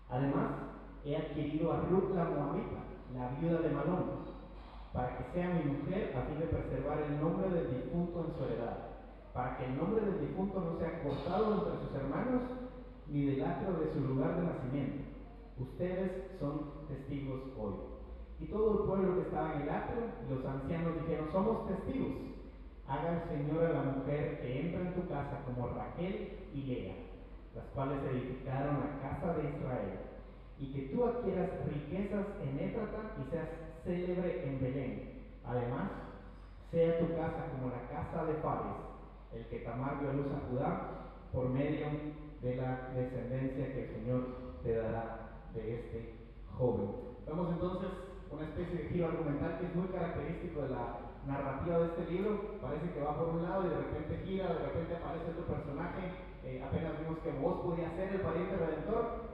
Además, 0.10 0.73
he 1.06 1.18
adquirido 1.18 1.74
a 1.74 1.82
Ruth 1.82 2.16
la 2.16 2.24
Moabita, 2.24 2.80
la 3.14 3.30
viuda 3.40 3.60
de 3.60 3.70
Malón, 3.70 4.24
para 4.94 5.18
que 5.18 5.24
sea 5.34 5.50
mi 5.50 5.72
mujer 5.72 6.16
a 6.16 6.22
fin 6.28 6.40
de 6.40 6.46
preservar 6.46 7.00
el 7.02 7.20
nombre 7.20 7.50
del 7.50 7.84
difunto 7.84 8.26
en 8.26 8.38
su 8.38 8.44
heredad, 8.46 8.78
para 9.34 9.58
que 9.58 9.66
el 9.66 9.78
nombre 9.78 10.06
del 10.06 10.22
difunto 10.22 10.62
no 10.62 10.80
sea 10.80 11.04
cortado 11.04 11.56
entre 11.56 11.86
sus 11.86 11.96
hermanos, 11.96 12.42
ni 13.08 13.26
del 13.26 13.44
atrio 13.44 13.74
de 13.74 13.92
su 13.92 14.00
lugar 14.00 14.36
de 14.38 14.44
nacimiento. 14.44 15.04
Ustedes 15.60 16.40
son 16.40 16.88
testigos 16.88 17.42
hoy. 17.60 17.74
Y 18.40 18.46
todo 18.46 18.72
el 18.72 18.88
pueblo 18.88 19.16
que 19.16 19.22
estaba 19.28 19.56
en 19.56 19.62
el 19.64 19.70
atrio, 19.70 20.04
los 20.30 20.46
ancianos 20.46 20.96
dijeron, 21.02 21.28
somos 21.32 21.68
testigos. 21.68 22.14
Haga 22.88 23.24
el 23.24 23.30
Señor 23.30 23.66
a 23.66 23.74
la 23.74 23.84
mujer 23.84 24.42
que 24.42 24.62
entra 24.62 24.82
en 24.82 24.94
tu 24.94 25.08
casa 25.08 25.42
como 25.46 25.68
Raquel 25.70 26.40
y 26.54 26.62
Lea, 26.64 26.96
las 27.56 27.66
cuales 27.74 28.00
edificaron 28.12 28.80
la 28.80 29.00
casa 29.02 29.34
de 29.34 29.50
Israel 29.50 30.13
y 30.60 30.74
que 30.74 30.94
tú 30.94 31.06
adquieras 31.06 31.50
riquezas 31.66 32.26
en 32.42 32.60
Éfrata 32.60 33.16
y 33.22 33.30
seas 33.32 33.50
célebre 33.84 34.48
en 34.48 34.62
Belén. 34.62 35.24
Además, 35.46 35.90
sea 36.72 37.00
tu 37.00 37.16
casa 37.16 37.52
como 37.52 37.70
la 37.70 37.88
casa 37.90 38.26
de 38.26 38.36
Fares, 38.36 38.82
el 39.34 39.46
que 39.48 39.60
Tamar 39.60 40.00
dio 40.00 40.14
luz 40.14 40.28
a 40.32 40.50
Judá, 40.50 41.04
por 41.32 41.50
medio 41.50 41.88
de 42.42 42.56
la 42.56 42.90
descendencia 42.96 43.74
que 43.74 43.84
el 43.84 43.96
Señor 43.96 44.22
te 44.64 44.76
dará 44.76 45.48
de 45.54 45.76
este 45.76 46.16
joven. 46.58 46.90
Vemos 47.26 47.50
entonces 47.52 47.90
una 48.32 48.44
especie 48.44 48.84
de 48.84 48.90
giro 48.90 49.08
argumental 49.08 49.60
que 49.60 49.66
es 49.66 49.76
muy 49.76 49.88
característico 49.88 50.62
de 50.62 50.70
la 50.70 51.00
narrativa 51.26 51.80
de 51.80 51.86
este 51.86 52.12
libro. 52.12 52.60
Parece 52.62 52.92
que 52.92 53.02
va 53.02 53.18
por 53.18 53.30
un 53.30 53.44
lado 53.44 53.66
y 53.66 53.70
de 53.70 53.78
repente 53.78 54.26
gira, 54.26 54.54
de 54.54 54.66
repente 54.66 54.96
aparece 54.96 55.32
otro 55.32 55.56
personaje. 55.56 56.02
Eh, 56.44 56.62
apenas 56.62 57.00
vimos 57.00 57.20
que 57.20 57.32
vos 57.40 57.62
podía 57.62 57.90
ser 57.96 58.14
el 58.14 58.22
pariente 58.22 58.58
redentor, 58.58 59.33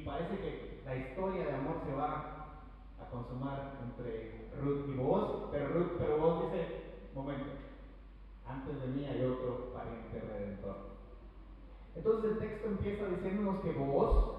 y, 0.00 0.04
parece 0.04 0.36
que 0.38 0.80
la 0.84 0.96
historia 0.96 1.44
de 1.44 1.54
amor 1.54 1.76
se 1.86 1.94
va 1.94 2.58
a 3.00 3.10
consumar 3.10 3.78
entre 3.84 4.50
Ruth 4.60 4.88
y 4.88 4.96
vos, 4.96 5.48
pero 5.52 5.68
Ruth, 5.68 5.92
pero 5.98 6.18
vos 6.18 6.44
dice, 6.44 6.66
momento, 7.14 7.50
antes 8.46 8.80
de 8.80 8.88
mí 8.88 9.04
hay 9.04 9.24
otro 9.24 9.72
pariente 9.72 10.20
redentor. 10.20 10.76
Entonces 11.94 12.32
el 12.32 12.38
texto 12.38 12.68
empieza 12.68 13.06
diciéndonos 13.06 13.60
que 13.60 13.72
vos, 13.72 14.36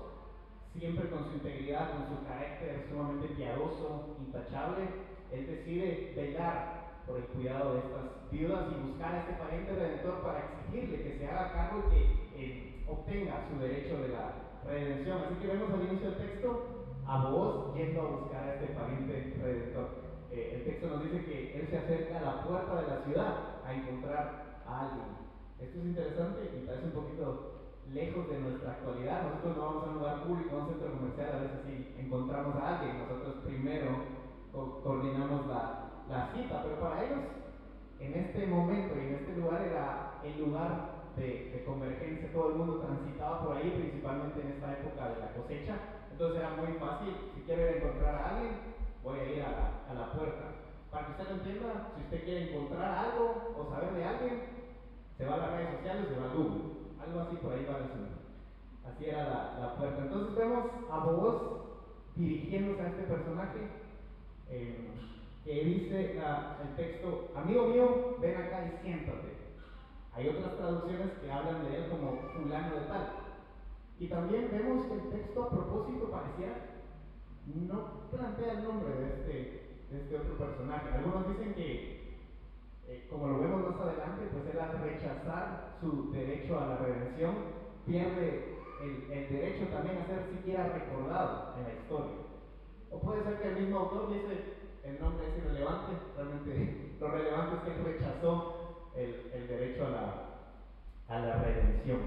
siempre 0.78 1.10
con 1.10 1.26
su 1.26 1.34
integridad, 1.34 1.92
con 1.92 2.18
su 2.18 2.26
carácter 2.26 2.88
sumamente 2.90 3.28
piadoso, 3.36 4.16
intachable, 4.20 4.88
él 5.32 5.48
decide 5.48 6.14
velar 6.16 7.04
por 7.08 7.18
el 7.18 7.24
cuidado 7.26 7.74
de 7.74 7.80
estas 7.80 8.32
viudas 8.32 8.68
y 8.72 8.88
buscar 8.90 9.16
a 9.16 9.20
este 9.22 9.34
pariente 9.34 9.74
redentor 9.74 10.22
para 10.22 10.40
exigirle 10.40 11.04
que 11.04 11.18
se 11.18 11.28
haga 11.28 11.52
cargo 11.54 11.84
y 11.88 11.92
que 11.92 12.02
eh, 12.36 12.84
obtenga 12.88 13.48
su 13.50 13.60
derecho 13.60 13.98
de 13.98 14.10
la 14.10 14.51
redención. 14.66 15.18
Así 15.26 15.36
que 15.36 15.48
vemos 15.48 15.74
al 15.74 15.88
inicio 15.88 16.12
del 16.12 16.18
texto 16.18 16.82
a 17.08 17.30
vos 17.30 17.76
yendo 17.76 18.02
a 18.02 18.12
buscar 18.12 18.44
a 18.44 18.54
este 18.56 18.74
pariente 18.74 19.36
redentor. 19.42 19.90
Eh, 20.32 20.56
el 20.56 20.64
texto 20.64 20.88
nos 20.88 21.04
dice 21.04 21.26
que 21.26 21.60
él 21.60 21.68
se 21.70 21.78
acerca 21.78 22.20
a 22.20 22.22
la 22.22 22.44
puerta 22.44 22.82
de 22.82 22.88
la 22.88 23.04
ciudad 23.04 23.34
a 23.66 23.74
encontrar 23.74 24.62
a 24.66 24.82
alguien. 24.82 25.22
Esto 25.60 25.80
es 25.80 25.86
interesante 25.86 26.52
y 26.56 26.66
parece 26.66 26.86
un 26.86 26.92
poquito 26.92 27.62
lejos 27.92 28.30
de 28.30 28.40
nuestra 28.40 28.72
actualidad. 28.72 29.24
Nosotros 29.24 29.58
no 29.58 29.66
vamos 29.66 29.84
a 29.84 29.90
un 29.90 29.96
lugar 29.96 30.24
público, 30.24 30.56
a 30.56 30.60
un 30.60 30.70
centro 30.70 30.94
comercial, 30.94 31.30
a 31.36 31.42
veces 31.42 31.60
sí 31.68 31.96
encontramos 32.00 32.56
a 32.56 32.80
alguien. 32.80 33.00
Nosotros 33.00 33.44
primero 33.46 34.22
coordinamos 34.52 35.48
la, 35.48 35.92
la 36.10 36.32
cita, 36.34 36.64
pero 36.64 36.80
para 36.80 37.04
ellos 37.04 37.20
en 38.00 38.14
este 38.16 38.48
momento 38.48 38.96
y 38.96 39.00
en 39.00 39.16
este 39.16 39.36
lugar 39.36 39.62
era 39.62 40.20
el 40.24 40.40
lugar 40.40 41.01
de, 41.18 41.64
convergencia, 41.66 42.32
todo 42.34 42.50
el 42.50 42.56
mundo 42.56 42.80
transitaba 42.80 43.44
por 43.44 43.58
ahí, 43.58 43.70
principalmente 43.70 44.42
en 44.42 44.48
esta 44.54 44.74
época 44.74 45.10
de 45.10 45.20
la 45.20 45.34
cosecha, 45.34 45.76
entonces 46.12 46.40
era 46.40 46.50
muy 46.56 46.74
fácil, 46.80 47.16
si 47.36 47.42
quiere 47.42 47.78
encontrar 47.78 48.16
a 48.16 48.30
alguien, 48.30 48.54
voy 49.04 49.20
a 49.20 49.32
ir 49.32 49.42
a 49.44 49.52
la, 49.52 49.68
a 49.90 49.94
la 49.94 50.14
puerta. 50.14 50.44
Para 50.92 51.06
que 51.06 51.12
usted 51.12 51.30
lo 51.30 51.36
entienda, 51.36 51.92
si 51.96 52.04
usted 52.04 52.24
quiere 52.26 52.52
encontrar 52.52 52.92
algo 52.92 53.56
o 53.58 53.70
saber 53.70 53.94
de 53.94 54.04
alguien, 54.04 54.42
se 55.18 55.26
va 55.26 55.36
a 55.36 55.38
las 55.38 55.52
redes 55.52 55.76
sociales, 55.78 56.08
se 56.10 56.20
va 56.20 56.26
a 56.26 56.34
Google, 56.34 56.64
algo 57.00 57.20
así 57.22 57.36
por 57.38 57.54
ahí 57.54 57.66
va 57.66 57.76
a 57.76 57.86
decir. 57.88 58.12
Así 58.84 59.06
era 59.06 59.24
la, 59.24 59.60
la, 59.60 59.76
puerta. 59.78 60.02
Entonces 60.02 60.36
vemos 60.36 60.66
a 60.90 61.00
vos 61.00 61.42
dirigiéndose 62.16 62.82
a 62.82 62.88
este 62.90 63.04
personaje. 63.04 63.60
Eh, 64.50 64.92
que 65.44 65.64
dice 65.66 66.16
la, 66.16 66.58
el 66.62 66.76
texto, 66.76 67.32
amigo 67.36 67.68
mío, 67.68 68.18
ven 68.20 68.38
acá 68.38 68.66
y 68.66 68.86
siéntate. 68.86 69.41
Hay 70.14 70.28
otras 70.28 70.58
traducciones 70.58 71.12
que 71.22 71.32
hablan 71.32 71.64
de 71.64 71.78
él 71.78 71.90
como 71.90 72.18
fulano 72.34 72.76
de 72.76 72.82
tal. 72.88 73.10
Y 74.00 74.08
también 74.08 74.50
vemos 74.52 74.86
que 74.88 74.94
el 74.94 75.10
texto 75.10 75.44
a 75.44 75.50
propósito 75.50 76.12
parecía 76.12 76.72
no 77.46 78.10
plantea 78.12 78.54
el 78.54 78.64
nombre 78.64 78.94
de 78.94 79.08
este, 79.08 79.32
de 79.90 80.02
este 80.02 80.18
otro 80.18 80.38
personaje. 80.38 80.90
Algunos 80.94 81.28
dicen 81.30 81.54
que, 81.54 82.18
eh, 82.88 83.08
como 83.10 83.28
lo 83.28 83.40
vemos 83.40 83.72
más 83.72 83.82
adelante, 83.82 84.30
pues 84.32 84.46
él 84.54 84.60
al 84.60 84.82
rechazar 84.82 85.78
su 85.80 86.12
derecho 86.12 86.60
a 86.60 86.68
la 86.68 86.78
redención, 86.78 87.36
pierde 87.86 88.58
el, 88.82 89.12
el 89.12 89.30
derecho 89.30 89.68
también 89.68 89.98
a 89.98 90.06
ser 90.06 90.28
siquiera 90.32 90.68
recordado 90.68 91.56
en 91.58 91.64
la 91.64 91.74
historia. 91.74 92.16
O 92.92 93.00
puede 93.00 93.24
ser 93.24 93.42
que 93.42 93.48
el 93.50 93.62
mismo 93.62 93.80
autor 93.80 94.14
dice, 94.14 94.62
el 94.84 95.00
nombre 95.00 95.28
es 95.28 95.38
irrelevante, 95.38 95.94
realmente 96.16 96.96
lo 97.00 97.08
relevante 97.08 97.56
es 97.56 97.62
que 97.64 97.80
él 97.80 97.86
rechazó 97.86 98.61
el, 98.96 99.32
el 99.34 99.48
derecho 99.48 99.88
a 99.88 99.90
la, 99.90 101.16
a 101.16 101.20
la 101.20 101.44
redención. 101.44 102.00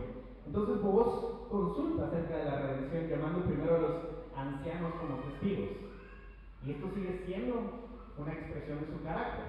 Entonces 0.46 0.82
vos 0.82 1.46
consulta 1.50 2.06
acerca 2.06 2.36
de 2.36 2.44
la 2.44 2.56
redención 2.62 3.08
llamando 3.08 3.44
primero 3.44 3.76
a 3.76 3.78
los 3.78 3.92
ancianos 4.36 4.92
como 5.00 5.22
testigos. 5.22 5.70
Y 6.64 6.70
esto 6.72 6.90
sigue 6.94 7.22
siendo 7.26 7.54
una 8.18 8.32
expresión 8.32 8.80
de 8.80 8.86
su 8.86 9.02
carácter. 9.02 9.44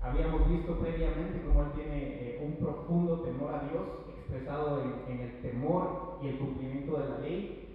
Habíamos 0.00 0.48
visto 0.48 0.78
previamente 0.78 1.42
cómo 1.46 1.62
él 1.62 1.72
tiene 1.74 1.98
eh, 1.98 2.42
un 2.44 2.64
profundo 2.64 3.20
temor 3.20 3.54
a 3.54 3.68
Dios 3.68 3.84
expresado 4.16 4.82
en, 4.82 5.12
en 5.12 5.20
el 5.20 5.42
temor 5.42 6.18
y 6.22 6.28
el 6.28 6.38
cumplimiento 6.38 6.98
de 6.98 7.08
la 7.08 7.18
ley 7.18 7.68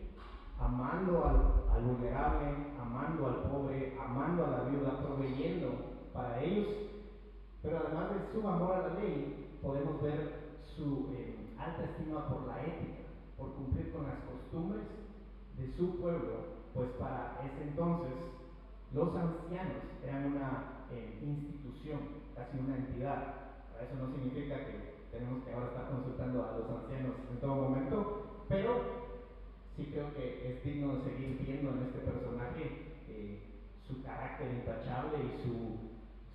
amando 0.59 1.25
al, 1.25 1.75
al, 1.75 1.83
vulnerable, 1.83 2.55
amando 2.79 3.27
al 3.27 3.35
pobre, 3.49 3.97
amando 3.99 4.45
a 4.45 4.49
la 4.49 4.63
viuda, 4.63 5.01
proveyendo 5.03 5.69
para 6.13 6.41
ellos. 6.41 6.67
Pero 7.63 7.79
además 7.79 8.11
de 8.11 8.31
su 8.31 8.47
amor 8.47 8.75
a 8.75 8.87
la 8.89 8.93
ley, 8.99 9.57
podemos 9.61 10.01
ver 10.01 10.59
su 10.75 11.09
eh, 11.15 11.55
alta 11.57 11.85
estima 11.85 12.27
por 12.27 12.45
la 12.45 12.61
ética, 12.61 13.07
por 13.37 13.53
cumplir 13.53 13.91
con 13.93 14.03
las 14.03 14.19
costumbres 14.27 14.83
de 15.57 15.71
su 15.77 15.95
pueblo, 15.97 16.59
pues 16.73 16.89
para 16.99 17.39
ese 17.45 17.69
entonces 17.69 18.11
los 18.93 19.15
ancianos 19.15 19.81
eran 20.03 20.33
una 20.33 20.85
eh, 20.91 21.19
institución, 21.23 21.99
casi 22.35 22.59
una 22.59 22.75
entidad. 22.75 23.55
Eso 23.79 23.95
no 23.95 24.13
significa 24.13 24.57
que 24.57 25.07
tenemos 25.11 25.43
que 25.43 25.53
ahora 25.53 25.67
estar 25.67 25.89
consultando 25.89 26.43
a 26.43 26.57
los 26.57 26.69
ancianos 26.69 27.15
en 27.31 27.39
todo 27.39 27.55
momento, 27.55 28.45
pero 28.49 29.03
sí 29.77 29.89
creo 29.91 30.13
que 30.13 30.51
es 30.51 30.63
digno 30.63 30.95
de 30.95 31.03
seguir 31.03 31.39
viendo 31.45 31.71
en 31.71 31.83
este 31.83 31.99
personaje 31.99 32.93
eh, 33.07 33.39
su 33.87 34.03
carácter 34.03 34.51
intachable 34.53 35.17
y 35.17 35.43
su, 35.43 35.92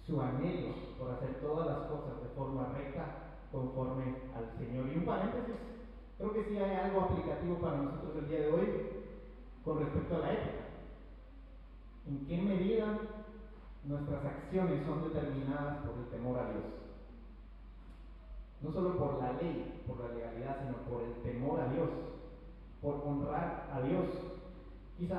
su 0.09 0.19
anhelo 0.21 0.73
por 0.99 1.11
hacer 1.11 1.35
todas 1.41 1.67
las 1.67 1.87
cosas 1.87 2.23
de 2.23 2.29
forma 2.35 2.73
recta 2.73 3.37
conforme 3.53 4.17
al 4.35 4.49
Señor. 4.59 4.88
Y 4.88 4.97
un 4.97 5.05
paréntesis, 5.05 5.55
creo 6.17 6.33
que 6.33 6.45
sí 6.45 6.57
hay 6.57 6.77
algo 6.77 7.03
aplicativo 7.03 7.57
para 7.59 7.77
nosotros 7.77 8.17
el 8.17 8.29
día 8.29 8.41
de 8.41 8.53
hoy 8.53 8.69
con 9.62 9.81
respecto 9.81 10.17
a 10.17 10.19
la 10.21 10.33
ética. 10.33 10.65
¿En 12.07 12.27
qué 12.27 12.41
medida 12.41 12.99
nuestras 13.85 14.25
acciones 14.25 14.87
son 14.87 15.12
determinadas 15.12 15.85
por 15.85 15.99
el 15.99 16.07
temor 16.09 16.38
a 16.38 16.50
Dios? 16.53 16.65
No 18.62 18.73
solo 18.73 18.97
por 18.97 19.23
la 19.23 19.35
ley, 19.35 19.85
por 19.87 20.00
la 20.00 20.15
legalidad, 20.15 20.57
sino 20.62 20.79
por 20.88 21.03
el 21.03 21.23
temor 21.23 21.61
a 21.61 21.69
Dios 21.69 21.88
por 22.81 23.03
honrar 23.05 23.69
a 23.73 23.81
Dios. 23.83 24.07
Quizá 24.97 25.19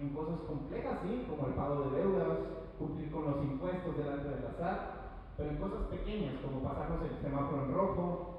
en 0.00 0.10
cosas 0.10 0.40
complejas, 0.46 0.98
sí, 1.02 1.26
como 1.28 1.48
el 1.48 1.54
pago 1.54 1.90
de 1.90 1.98
deudas, 1.98 2.38
cumplir 2.78 3.10
con 3.10 3.24
los 3.24 3.42
impuestos 3.42 3.96
delante 3.96 4.28
del 4.28 4.46
azar, 4.46 4.98
pero 5.36 5.50
en 5.50 5.56
cosas 5.56 5.82
pequeñas, 5.90 6.34
como 6.42 6.62
pasarnos 6.62 7.02
el 7.02 7.22
semáforo 7.22 7.64
en 7.64 7.74
rojo, 7.74 8.38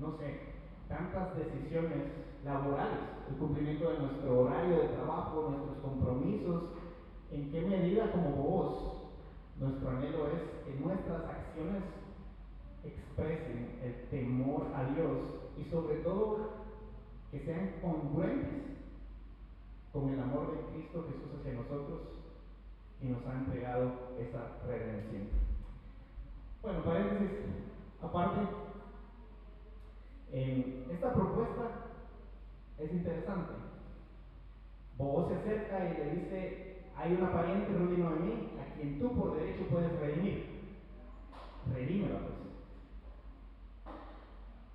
no 0.00 0.16
sé, 0.18 0.40
tantas 0.88 1.36
decisiones 1.36 2.02
laborales, 2.44 2.98
el 3.30 3.36
cumplimiento 3.36 3.90
de 3.90 3.98
nuestro 3.98 4.40
horario 4.40 4.76
de 4.78 4.88
trabajo, 4.88 5.48
nuestros 5.50 5.78
compromisos, 5.78 6.62
en 7.30 7.50
qué 7.50 7.62
medida 7.62 8.12
como 8.12 8.30
vos, 8.30 8.92
nuestro 9.58 9.90
anhelo 9.90 10.26
es 10.28 10.42
que 10.66 10.80
nuestras 10.80 11.24
acciones 11.24 11.82
expresen 12.84 13.78
el 13.82 14.08
temor 14.10 14.66
a 14.74 14.84
Dios 14.92 15.18
y 15.56 15.70
sobre 15.70 15.96
todo 15.96 16.50
que 17.30 17.40
sean 17.40 17.74
congruentes 17.80 18.72
con 19.92 20.08
el 20.10 20.20
amor 20.20 20.52
de 20.52 20.72
Cristo 20.72 21.06
Jesús 21.08 21.38
hacia 21.38 21.54
nosotros 21.54 22.21
y 23.02 23.06
nos 23.06 23.26
ha 23.26 23.32
entregado 23.34 23.92
esa 24.18 24.66
redención. 24.66 25.28
Bueno, 26.62 26.84
paréntesis 26.84 27.30
aparte, 28.00 28.40
esta 30.32 31.12
propuesta 31.12 31.70
es 32.78 32.92
interesante. 32.92 33.52
Bobo 34.96 35.28
se 35.28 35.36
acerca 35.36 35.84
y 35.84 35.98
le 35.98 36.10
dice, 36.16 36.84
hay 36.96 37.14
una 37.14 37.32
pariente, 37.32 37.72
Rudy 37.72 37.96
Noemí, 37.96 38.50
a 38.60 38.74
quien 38.76 38.98
tú 38.98 39.12
por 39.18 39.36
derecho 39.36 39.66
puedes 39.70 39.92
redimir. 39.98 40.62
Redímela 41.72 42.18
pues. 42.18 42.34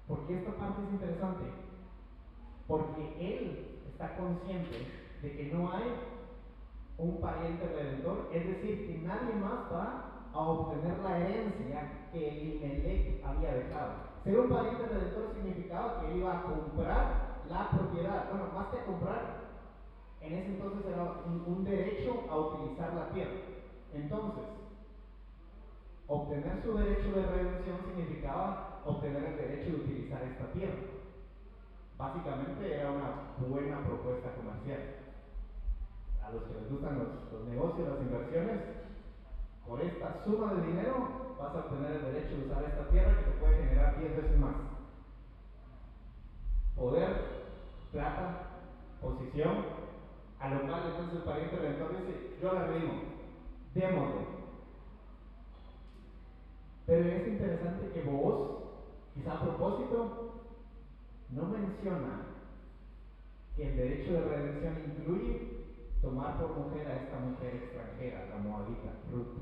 Porque 0.08 0.38
esta 0.38 0.52
parte 0.56 0.84
es 0.84 0.94
interesante 0.94 1.68
porque 2.68 3.16
él 3.20 3.80
está 3.90 4.18
consciente 4.18 4.86
de 5.22 5.32
que 5.32 5.46
no 5.54 5.72
hay 5.72 5.86
un 6.98 7.22
pariente 7.22 7.66
redentor, 7.68 8.30
es 8.34 8.48
decir, 8.48 8.88
que 8.88 9.08
nadie 9.08 9.36
más 9.36 9.72
va 9.72 10.30
a 10.34 10.40
obtener 10.40 10.98
la 11.00 11.18
herencia 11.20 12.10
que 12.12 12.28
Elimelech 12.28 13.24
había 13.24 13.54
dejado. 13.54 13.94
Ser 14.24 14.40
un 14.40 14.50
pariente 14.50 14.86
redentor 14.88 15.34
significaba 15.34 16.02
que 16.02 16.18
iba 16.18 16.38
a 16.38 16.44
comprar 16.44 17.38
la 17.50 17.70
propiedad, 17.70 18.30
bueno, 18.30 18.48
más 18.54 18.68
que 18.68 18.86
comprar, 18.86 19.48
en 20.22 20.34
ese 20.34 20.48
entonces 20.48 20.86
era 20.92 21.04
un, 21.26 21.44
un 21.46 21.64
derecho 21.64 22.26
a 22.30 22.38
utilizar 22.38 22.94
la 22.94 23.10
tierra. 23.12 23.40
Entonces, 23.94 24.44
obtener 26.08 26.62
su 26.64 26.74
derecho 26.74 27.12
de 27.12 27.26
redención 27.26 27.78
significaba 27.86 28.82
obtener 28.86 29.24
el 29.24 29.38
derecho 29.38 29.72
de 29.72 29.84
utilizar 29.84 30.24
esta 30.24 30.52
tierra. 30.52 30.98
Básicamente 31.98 32.74
era 32.74 32.92
una 32.92 33.48
buena 33.48 33.84
propuesta 33.86 34.34
comercial. 34.36 34.97
A 36.28 36.32
los 36.34 36.44
que 36.44 36.60
les 36.60 36.72
gustan 36.72 37.00
los, 37.00 37.48
negocios, 37.48 37.88
las 37.88 38.02
inversiones, 38.02 38.62
por 39.66 39.80
esta 39.80 40.26
suma 40.26 40.56
de 40.56 40.68
dinero 40.68 41.38
vas 41.40 41.56
a 41.56 41.60
obtener 41.60 41.92
el 41.94 42.14
derecho 42.14 42.36
de 42.36 42.44
usar 42.48 42.64
esta 42.66 42.92
tierra 42.92 43.16
que 43.16 43.32
te 43.32 43.40
puede 43.40 43.56
generar 43.56 43.98
10 43.98 44.18
veces 44.18 44.40
más. 44.40 44.56
Poder, 46.76 47.16
plata, 47.94 48.36
posición, 49.02 49.64
a 50.42 50.50
lo 50.50 50.68
cual 50.68 50.84
entonces 50.88 51.16
el 51.16 51.24
pariente 51.24 51.56
redentor 51.56 51.98
dice, 51.98 52.38
yo 52.42 52.54
la 52.54 52.68
redimo, 52.68 52.94
démosle. 53.74 54.28
Pero 56.88 57.06
es 57.06 57.28
interesante 57.28 57.92
que 57.94 58.02
vos, 58.04 58.50
quizá 59.16 59.34
a 59.34 59.42
propósito, 59.44 60.12
no 61.30 61.46
menciona 61.46 62.20
que 63.56 63.70
el 63.70 63.78
derecho 63.78 64.14
de 64.14 64.22
redención 64.22 64.78
incluye 64.92 65.57
tomar 66.02 66.38
por 66.38 66.58
mujer 66.58 66.88
a 66.88 66.96
esta 67.04 67.20
mujer 67.20 67.56
extranjera, 67.56 68.28
la 68.30 68.38
moabita, 68.38 68.92
Ruth. 69.12 69.38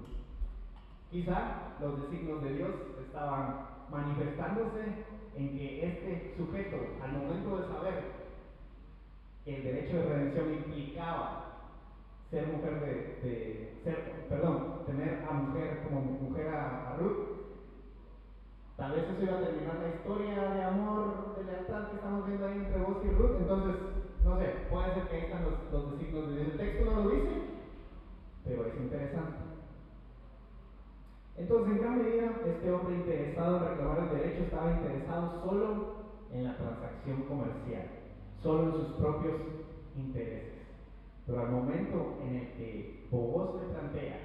Quizá 1.12 1.78
los 1.80 2.02
designios 2.02 2.44
de 2.44 2.54
Dios 2.54 2.72
estaban 3.06 3.68
manifestándose 3.92 5.06
en 5.36 5.58
que 5.58 5.88
este 5.88 6.36
sujeto, 6.38 6.78
al 7.04 7.12
momento 7.12 7.58
de 7.58 7.68
saber 7.68 8.04
que 9.44 9.58
el 9.58 9.64
derecho 9.64 9.98
de 9.98 10.06
redención 10.06 10.54
implicaba 10.54 11.46
ser 12.32 12.48
mujer 12.48 12.82
de, 12.82 13.80
ser, 13.84 14.26
perdón, 14.28 14.82
tener 14.86 15.26
a 15.30 15.34
mujer 15.34 15.84
como 15.84 16.02
mujer 16.02 16.50
a, 16.50 16.98
Ruth, 16.98 17.36
tal 18.78 18.92
vez 18.94 19.04
eso 19.04 19.24
iba 19.24 19.38
a 19.38 19.42
terminar 19.42 19.76
la 19.76 19.96
historia 19.96 20.54
de 20.54 20.64
amor, 20.64 21.36
de 21.36 21.44
lealtad 21.44 21.90
que 21.90 21.96
estamos 21.98 22.26
viendo 22.26 22.48
ahí 22.48 22.58
entre 22.58 22.82
vos 22.82 22.98
y 23.04 23.10
Ruth, 23.10 23.38
entonces, 23.40 23.76
no 24.26 24.40
sé, 24.40 24.46
puede 24.72 24.94
ser 24.96 25.04
que 25.08 25.16
ahí 25.16 25.22
están 25.26 25.44
los, 25.44 25.72
los 25.72 25.92
designios 25.92 26.30
de 26.30 26.36
Dios. 26.36 26.48
El 26.52 26.58
texto 26.58 26.92
no 26.92 27.04
lo 27.04 27.10
dice, 27.12 27.42
pero 28.44 28.66
es 28.66 28.76
interesante. 28.76 29.38
Entonces, 31.38 31.76
en 31.76 31.82
gran 31.82 31.98
medida, 32.04 32.32
este 32.44 32.72
hombre 32.72 32.96
interesado 32.96 33.58
en 33.58 33.70
reclamar 33.70 34.00
el 34.00 34.18
derecho 34.18 34.44
estaba 34.46 34.72
interesado 34.72 35.44
solo 35.46 35.96
en 36.32 36.44
la 36.44 36.58
transacción 36.58 37.22
comercial, 37.24 37.88
solo 38.42 38.64
en 38.64 38.72
sus 38.72 38.96
propios 38.96 39.36
intereses. 39.96 40.56
Pero 41.28 41.42
al 41.42 41.52
momento 41.52 42.18
en 42.24 42.36
el 42.36 42.48
que 42.54 43.08
Bogos 43.12 43.62
le 43.62 43.74
plantea 43.74 44.20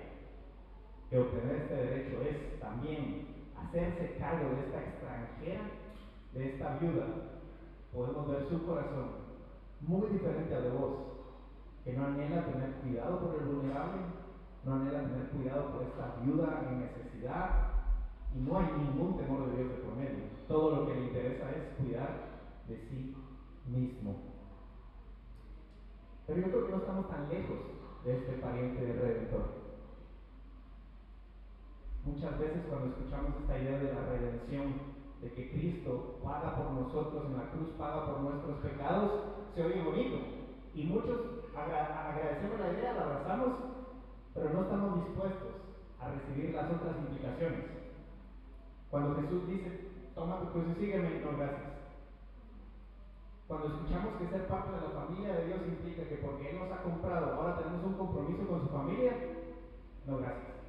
que 1.10 1.18
obtener 1.18 1.56
este 1.56 1.74
derecho 1.74 2.22
es 2.22 2.60
también 2.60 3.26
hacerse 3.54 4.16
cargo 4.18 4.48
de 4.50 4.60
esta 4.66 4.80
extranjera, 4.80 5.60
de 6.32 6.48
esta 6.54 6.78
viuda, 6.78 7.06
podemos 7.92 8.28
ver 8.28 8.48
su 8.48 8.64
corazón 8.64 9.19
muy 9.80 10.08
diferente 10.10 10.54
al 10.54 10.62
de 10.64 10.70
vos, 10.70 10.96
que 11.84 11.92
no 11.92 12.06
anhela 12.06 12.46
tener 12.46 12.72
cuidado 12.82 13.20
por 13.20 13.40
el 13.40 13.48
vulnerable, 13.48 14.02
no 14.64 14.74
anhela 14.74 15.00
tener 15.00 15.28
cuidado 15.28 15.72
por 15.72 15.82
esta 15.82 16.16
viuda 16.22 16.66
en 16.68 16.80
necesidad, 16.80 17.70
y 18.34 18.40
no 18.40 18.58
hay 18.58 18.66
ningún 18.78 19.16
temor 19.16 19.50
de 19.50 19.56
Dios 19.56 19.68
de 19.70 19.78
por 19.78 19.96
medio. 19.96 20.24
Todo 20.46 20.76
lo 20.76 20.86
que 20.86 20.94
le 20.94 21.06
interesa 21.06 21.50
es 21.50 21.76
cuidar 21.78 22.30
de 22.68 22.76
sí 22.76 23.16
mismo. 23.66 24.16
Pero 26.26 26.40
yo 26.40 26.48
creo 26.48 26.66
que 26.66 26.72
no 26.72 26.78
estamos 26.78 27.10
tan 27.10 27.28
lejos 27.28 27.58
de 28.04 28.18
este 28.18 28.32
pariente 28.34 28.92
Redentor. 28.92 29.60
Muchas 32.04 32.38
veces 32.38 32.62
cuando 32.68 32.88
escuchamos 32.88 33.32
esta 33.40 33.58
idea 33.58 33.78
de 33.78 33.92
la 33.92 34.06
redención, 34.06 34.89
de 35.20 35.32
que 35.32 35.50
Cristo 35.50 36.18
paga 36.24 36.56
por 36.56 36.72
nosotros 36.72 37.26
en 37.26 37.36
la 37.36 37.50
cruz, 37.50 37.68
paga 37.78 38.06
por 38.06 38.20
nuestros 38.20 38.56
pecados, 38.58 39.10
se 39.54 39.64
oye 39.64 39.82
bonito. 39.82 40.16
Y 40.74 40.84
muchos 40.84 41.20
agradecemos 41.54 42.60
la 42.60 42.72
idea, 42.72 42.94
la 42.94 43.02
abrazamos, 43.02 43.50
pero 44.34 44.50
no 44.50 44.62
estamos 44.62 45.04
dispuestos 45.04 45.52
a 46.00 46.08
recibir 46.08 46.54
las 46.54 46.70
otras 46.70 46.96
implicaciones. 46.98 47.64
Cuando 48.90 49.20
Jesús 49.20 49.46
dice, 49.46 49.88
toma 50.14 50.40
tu 50.40 50.52
cruz 50.52 50.64
y 50.76 50.80
sígueme, 50.80 51.20
no 51.20 51.36
gracias. 51.36 51.70
Cuando 53.46 53.66
escuchamos 53.66 54.14
que 54.14 54.28
ser 54.28 54.46
parte 54.46 54.70
de 54.70 54.80
la 54.80 55.00
familia 55.00 55.34
de 55.34 55.46
Dios 55.46 55.60
implica 55.66 56.08
que 56.08 56.16
porque 56.16 56.50
Él 56.50 56.58
nos 56.60 56.72
ha 56.72 56.82
comprado, 56.82 57.34
ahora 57.34 57.58
tenemos 57.58 57.84
un 57.84 57.94
compromiso 57.94 58.46
con 58.46 58.62
su 58.62 58.68
familia, 58.68 59.12
no 60.06 60.18
gracias. 60.18 60.59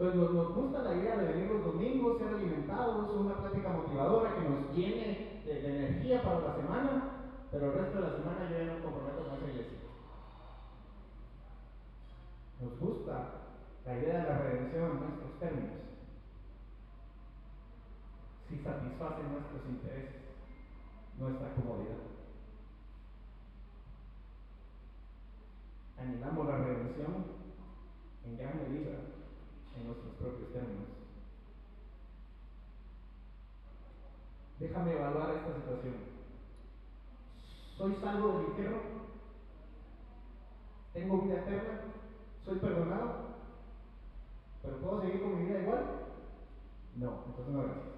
Entonces 0.00 0.32
nos, 0.32 0.54
gusta 0.54 0.80
la 0.80 0.94
idea 0.94 1.14
de 1.18 1.32
venir 1.34 1.50
los 1.50 1.62
domingos, 1.62 2.16
ser 2.16 2.28
alimentados, 2.28 3.14
una 3.14 3.36
plática 3.36 3.68
motivadora 3.68 4.34
que 4.34 4.48
nos 4.48 4.74
llene 4.74 5.42
de, 5.44 5.76
energía 5.76 6.22
para 6.22 6.40
la 6.40 6.56
semana, 6.56 7.02
pero 7.50 7.66
el 7.66 7.78
resto 7.78 8.00
de 8.00 8.08
la 8.08 8.16
semana 8.16 8.48
yo 8.48 8.56
ya 8.56 8.72
no 8.72 8.82
comprometo 8.82 9.28
con 9.28 9.36
esa 9.36 9.50
iglesia. 9.50 9.78
Nos 12.62 12.80
gusta 12.80 13.28
la 13.84 13.98
idea 13.98 14.20
de 14.20 14.24
la 14.24 14.38
redención 14.38 14.90
en 14.90 15.00
nuestros 15.00 15.38
términos, 15.38 15.80
si 18.48 18.56
satisface 18.56 19.22
nuestros 19.24 19.68
intereses, 19.68 20.22
nuestra 21.18 21.52
comodidad. 21.52 22.00
Anhelamos 25.98 26.46
la 26.46 26.56
redención 26.56 27.26
en 28.24 28.38
gran 28.38 28.56
medida 28.56 29.19
en 29.80 29.86
nuestros 29.86 30.14
propios 30.16 30.52
términos. 30.52 30.86
Déjame 34.58 34.92
evaluar 34.92 35.34
esta 35.34 35.54
situación. 35.54 35.94
¿Soy 37.78 37.94
salvo 38.02 38.38
del 38.38 38.48
infierno? 38.48 38.78
¿Tengo 40.92 41.22
vida 41.22 41.40
eterna? 41.40 41.80
¿Soy 42.44 42.58
perdonado? 42.58 43.30
¿Pero 44.62 44.76
puedo 44.80 45.00
seguir 45.00 45.22
con 45.22 45.38
mi 45.38 45.48
vida 45.48 45.62
igual? 45.62 45.86
No, 46.96 47.22
entonces 47.26 47.54
no 47.54 47.62
gracias. 47.62 47.90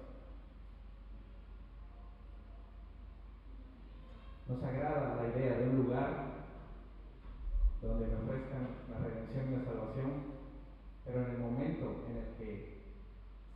Nos 4.47 4.63
agrada 4.63 5.15
la 5.15 5.27
idea 5.27 5.57
de 5.57 5.69
un 5.69 5.83
lugar 5.83 6.33
donde 7.81 8.07
me 8.07 8.15
ofrezcan 8.15 8.69
la 8.89 8.99
redención 8.99 9.49
y 9.49 9.57
la 9.57 9.65
salvación, 9.65 10.42
pero 11.05 11.21
en 11.23 11.31
el 11.31 11.37
momento 11.37 12.03
en 12.09 12.17
el 12.17 12.35
que 12.37 12.83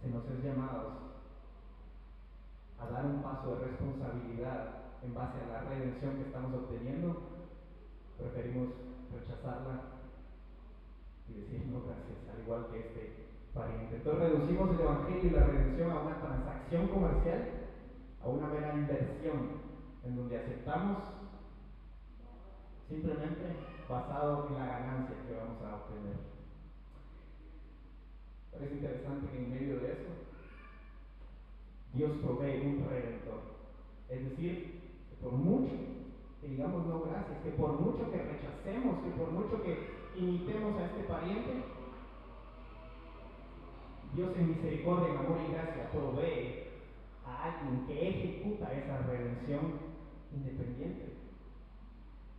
se 0.01 0.09
nos 0.09 0.25
es 0.25 0.43
llamados 0.43 0.93
a 2.79 2.85
dar 2.89 3.05
un 3.05 3.23
paso 3.23 3.55
de 3.55 3.65
responsabilidad 3.65 4.87
en 5.03 5.13
base 5.13 5.41
a 5.41 5.47
la 5.47 5.69
redención 5.69 6.15
que 6.15 6.23
estamos 6.23 6.53
obteniendo, 6.53 7.21
preferimos 8.17 8.69
rechazarla 9.13 9.81
y 11.29 11.33
decir 11.41 11.67
no 11.67 11.81
gracias, 11.81 12.27
al 12.33 12.41
igual 12.41 12.67
que 12.71 12.79
este 12.79 13.27
pariente. 13.53 13.95
Entonces 13.95 14.29
reducimos 14.29 14.71
el 14.71 14.81
Evangelio 14.81 15.23
y 15.23 15.29
la 15.29 15.45
redención 15.45 15.91
a 15.91 16.01
una 16.01 16.21
transacción 16.21 16.87
comercial, 16.87 17.49
a 18.23 18.27
una 18.27 18.47
mera 18.47 18.73
inversión, 18.73 19.67
en 20.03 20.15
donde 20.15 20.37
aceptamos 20.37 21.03
simplemente 22.87 23.55
basado 23.89 24.47
en 24.47 24.53
la 24.55 24.65
ganancia 24.65 25.15
que 25.27 25.35
vamos 25.35 25.61
a 25.61 25.75
obtener. 25.75 26.36
Es 28.61 28.71
interesante 28.71 29.27
que 29.31 29.37
en 29.37 29.51
medio 29.51 29.79
de 29.79 29.91
eso, 29.91 30.11
Dios 31.93 32.11
provee 32.23 32.65
un 32.65 32.85
redentor. 32.89 33.39
Es 34.09 34.29
decir, 34.29 34.81
que 35.09 35.15
por 35.21 35.33
mucho 35.33 35.73
que 36.41 36.47
digamos 36.47 36.85
no 36.85 37.01
gracias, 37.01 37.43
que 37.43 37.51
por 37.51 37.79
mucho 37.79 38.11
que 38.11 38.17
rechacemos, 38.17 39.03
que 39.03 39.09
por 39.11 39.31
mucho 39.31 39.61
que 39.63 39.77
imitemos 40.15 40.79
a 40.79 40.85
este 40.85 41.03
pariente, 41.03 41.63
Dios 44.13 44.31
en 44.37 44.49
misericordia, 44.49 45.09
en 45.09 45.17
amor 45.17 45.39
y 45.47 45.51
gracia 45.51 45.91
provee 45.91 46.63
a 47.25 47.43
alguien 47.43 47.85
que 47.85 48.09
ejecuta 48.09 48.73
esa 48.73 48.97
redención 49.05 49.79
independiente 50.33 51.13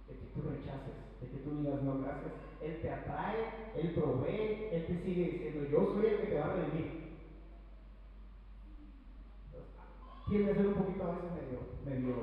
de 0.08 0.14
que 0.14 0.26
tú 0.34 0.42
rechaces, 0.42 0.94
de 1.20 1.28
que 1.28 1.36
tú 1.38 1.56
digas 1.56 1.82
no 1.82 1.98
gracias. 2.00 2.47
Él 2.62 2.80
te 2.82 2.90
atrae, 2.90 3.72
Él 3.76 3.94
provee, 3.94 4.68
Él 4.72 4.86
te 4.86 5.04
sigue 5.04 5.32
diciendo 5.32 5.68
yo 5.70 5.94
soy 5.94 6.06
el 6.06 6.20
que 6.20 6.26
te 6.26 6.38
va 6.38 6.46
a 6.46 6.54
redimir. 6.54 7.08
Tiene 10.28 10.48
que 10.48 10.54
ser 10.54 10.66
un 10.66 10.74
poquito 10.74 11.04
a 11.04 11.14
veces 11.14 11.30
medio, 11.32 11.60
medio 11.86 12.14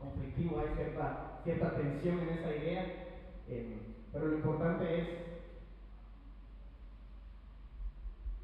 conflictivo, 0.00 0.58
hay 0.58 0.74
cierta, 0.74 1.40
cierta 1.44 1.76
tensión 1.76 2.18
en 2.18 2.28
esa 2.30 2.56
idea, 2.56 2.82
eh, 3.48 3.76
pero 4.12 4.26
lo 4.26 4.36
importante 4.36 5.00
es 5.00 5.08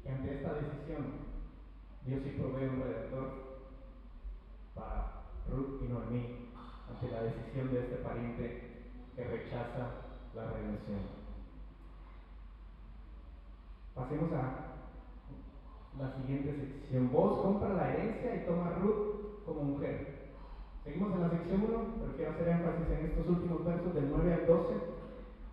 que 0.03 0.09
ante 0.09 0.35
esta 0.35 0.53
decisión 0.53 1.33
Dios 2.05 2.21
sí 2.23 2.29
provee 2.37 2.67
un 2.67 2.81
redentor 2.81 3.31
para 4.75 5.23
Ruth 5.49 5.81
y 5.81 5.87
Noemí 5.87 6.49
ante 6.89 7.11
la 7.11 7.23
decisión 7.23 7.73
de 7.73 7.79
este 7.79 7.95
pariente 7.97 8.61
que 9.15 9.23
rechaza 9.23 10.03
la 10.35 10.51
redención. 10.51 11.22
Pasemos 13.95 14.31
a 14.33 14.73
la 15.99 16.15
siguiente 16.17 16.55
sección. 16.55 17.11
Vos 17.11 17.41
compra 17.41 17.73
la 17.73 17.93
herencia 17.93 18.35
y 18.35 18.45
toma 18.45 18.77
Ruth 18.81 19.45
como 19.45 19.63
mujer. 19.63 20.33
Seguimos 20.83 21.13
en 21.13 21.21
la 21.21 21.29
sección 21.29 21.63
1, 21.63 21.77
pero 21.99 22.15
quiero 22.17 22.31
hacer 22.31 22.47
énfasis 22.47 22.89
en 22.89 23.05
estos 23.05 23.27
últimos 23.29 23.65
versos 23.65 23.93
del 23.93 24.09
9 24.09 24.33
al 24.33 24.47
12. 24.47 24.73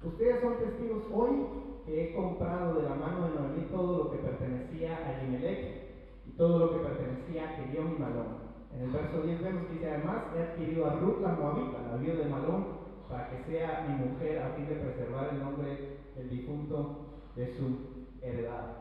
Ustedes 0.02 0.40
son 0.40 0.58
testigos 0.58 1.02
hoy 1.12 1.46
que 1.84 2.04
he 2.04 2.14
comprado 2.14 2.74
de 2.74 2.88
la 2.88 2.94
mano 2.94 3.28
de 3.28 3.34
Noemí 3.34 3.66
todo 3.70 4.04
lo 4.04 4.10
que 4.10 4.18
pertenecía 4.18 4.96
a 4.96 5.20
Elimelech 5.20 6.26
y 6.26 6.30
todo 6.32 6.58
lo 6.58 6.70
que 6.72 6.88
pertenecía 6.88 7.50
a 7.50 7.56
Kelión 7.56 7.94
y 7.96 8.00
Malón 8.00 8.50
en 8.74 8.82
el 8.82 8.90
verso 8.90 9.22
10 9.22 9.42
vemos 9.42 9.66
que 9.66 9.72
dice, 9.74 9.90
además 9.90 10.24
he 10.36 10.42
adquirido 10.42 10.86
a 10.86 10.94
Ruth 10.94 11.20
la 11.20 11.32
Moabita, 11.32 11.90
la 11.90 11.96
viuda 11.96 12.22
de 12.22 12.30
Malón, 12.30 12.66
para 13.08 13.28
que 13.28 13.42
sea 13.50 13.84
mi 13.88 14.04
mujer 14.06 14.42
a 14.42 14.54
fin 14.54 14.68
de 14.68 14.76
preservar 14.76 15.30
el 15.32 15.40
nombre 15.40 15.98
del 16.14 16.30
difunto 16.30 17.06
de 17.34 17.52
su 17.56 17.89
heredad. 18.22 18.76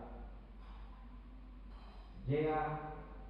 Llega 2.28 2.80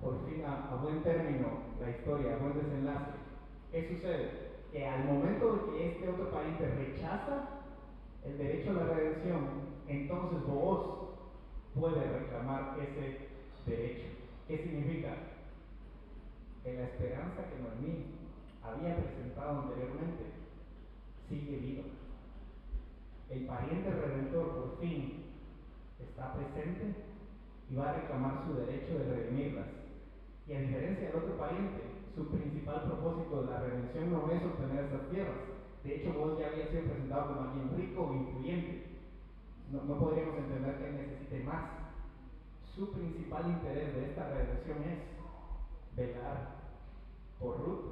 por 0.02 0.26
fin 0.26 0.44
a, 0.46 0.76
buen 0.82 1.04
término 1.04 1.48
la 1.80 1.90
historia, 1.90 2.36
a 2.36 2.38
buen 2.38 2.54
desenlace. 2.54 3.12
¿Qué 3.72 3.88
sucede? 3.88 4.50
Que 4.72 4.88
al 4.88 5.06
momento 5.06 5.54
de 5.54 5.72
que 5.72 5.90
este 5.90 6.10
otro 6.10 6.32
pariente 6.32 6.68
rechaza 6.68 7.62
el 8.26 8.38
derecho 8.38 8.72
a 8.72 8.74
la 8.74 8.94
redención, 8.94 9.48
entonces 9.88 10.46
vos 10.46 11.10
puede 11.76 12.02
reclamar 12.02 12.78
ese 12.80 13.30
derecho. 13.66 14.08
¿Qué 14.48 14.58
significa? 14.58 15.10
Que 16.64 16.74
la 16.74 16.84
esperanza 16.84 17.44
que 17.50 17.62
Noemí 17.62 18.06
había 18.64 18.98
presentado 18.98 19.62
anteriormente 19.62 20.26
sigue 21.30 21.58
viva. 21.58 21.84
El 23.30 23.46
pariente 23.46 23.92
redentor 23.92 24.56
por 24.56 24.80
fin 24.80 25.29
está 26.20 26.34
presente 26.34 26.96
y 27.70 27.76
va 27.76 27.90
a 27.90 27.94
reclamar 27.94 28.44
su 28.46 28.54
derecho 28.56 29.00
de 29.00 29.16
redimirlas. 29.16 29.68
Y 30.48 30.54
a 30.54 30.60
diferencia 30.60 31.08
del 31.08 31.16
otro 31.16 31.38
pariente, 31.38 31.80
su 32.14 32.28
principal 32.28 32.84
propósito 32.84 33.44
de 33.44 33.52
la 33.52 33.60
redención 33.62 34.12
no 34.12 34.30
es 34.30 34.44
obtener 34.44 34.86
esas 34.86 35.10
tierras. 35.10 35.40
De 35.84 35.96
hecho, 35.96 36.14
vos 36.20 36.38
ya 36.38 36.48
había 36.48 36.68
sido 36.68 36.84
presentado 36.84 37.28
como 37.28 37.42
alguien 37.50 37.78
rico 37.78 38.04
o 38.04 38.14
influyente. 38.14 38.84
No, 39.72 39.84
no 39.84 39.98
podríamos 39.98 40.36
entender 40.36 40.78
que 40.78 40.92
necesite 40.92 41.44
más. 41.46 41.64
Su 42.76 42.92
principal 42.92 43.48
interés 43.48 43.96
de 43.96 44.06
esta 44.10 44.30
redención 44.30 44.78
es 44.84 45.96
velar 45.96 46.60
por 47.40 47.60
Ruth 47.60 47.86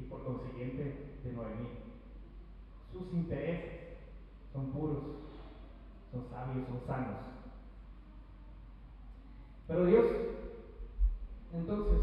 y 0.00 0.04
por 0.04 0.24
consiguiente 0.24 1.20
de 1.22 1.32
Noemí. 1.32 1.68
Sus 2.92 3.12
intereses 3.12 3.98
son 4.52 4.72
puros, 4.72 5.04
son 6.10 6.28
sabios, 6.28 6.66
son 6.66 6.80
sanos. 6.86 7.31
Pero 9.66 9.86
Dios 9.86 10.04
entonces 11.52 11.98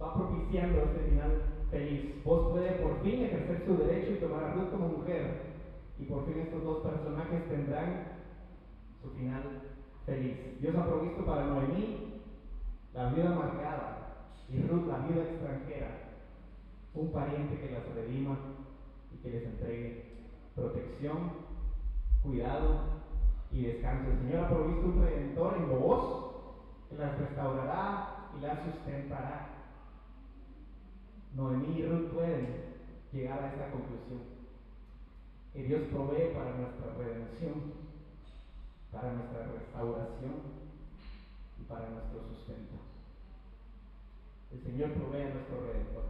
va 0.00 0.14
propiciando 0.14 0.78
este 0.82 1.10
final 1.10 1.42
feliz. 1.70 2.24
Vos 2.24 2.52
puede 2.52 2.72
por 2.72 3.02
fin 3.02 3.24
ejercer 3.24 3.62
su 3.66 3.76
derecho 3.76 4.12
y 4.12 4.16
tomar 4.16 4.44
a 4.44 4.54
Ruth 4.54 4.70
como 4.70 4.88
mujer. 4.88 5.50
Y 5.98 6.04
por 6.04 6.24
fin 6.26 6.40
estos 6.40 6.64
dos 6.64 6.82
personajes 6.82 7.48
tendrán 7.48 8.08
su 9.02 9.10
final 9.10 9.42
feliz. 10.06 10.36
Dios 10.60 10.74
ha 10.76 10.86
provisto 10.86 11.24
para 11.24 11.46
Noemí 11.46 12.22
la 12.94 13.10
vida 13.10 13.30
marcada 13.30 14.26
y 14.48 14.62
Ruth 14.62 14.86
la 14.86 14.98
vida 15.06 15.22
extranjera. 15.22 16.10
Un 16.94 17.12
pariente 17.12 17.60
que 17.60 17.70
las 17.70 17.94
redima 17.94 18.36
y 19.12 19.22
que 19.22 19.30
les 19.30 19.44
entregue 19.44 20.04
protección, 20.56 21.32
cuidado 22.22 22.80
y 23.52 23.62
descanso. 23.62 24.10
El 24.10 24.18
Señor 24.18 24.44
ha 24.44 24.48
provisto 24.48 24.86
un 24.86 25.02
redentor 25.02 25.54
en 25.56 25.68
vos 25.68 26.29
las 26.98 27.18
restaurará 27.18 28.30
y 28.36 28.40
las 28.40 28.58
sustentará. 28.64 29.48
Noemí 31.34 31.78
y 31.78 31.86
Ruth 31.86 32.10
pueden 32.12 32.70
llegar 33.12 33.42
a 33.42 33.52
esta 33.52 33.70
conclusión. 33.70 34.20
Que 35.52 35.64
Dios 35.64 35.82
provee 35.92 36.34
para 36.34 36.54
nuestra 36.54 36.94
redención, 36.98 37.72
para 38.92 39.12
nuestra 39.12 39.46
restauración 39.46 40.34
y 41.60 41.64
para 41.64 41.90
nuestro 41.90 42.22
sustento. 42.28 42.74
El 44.52 44.62
Señor 44.62 44.90
provee 44.92 45.22
a 45.22 45.34
nuestro 45.34 45.60
redentor, 45.60 46.04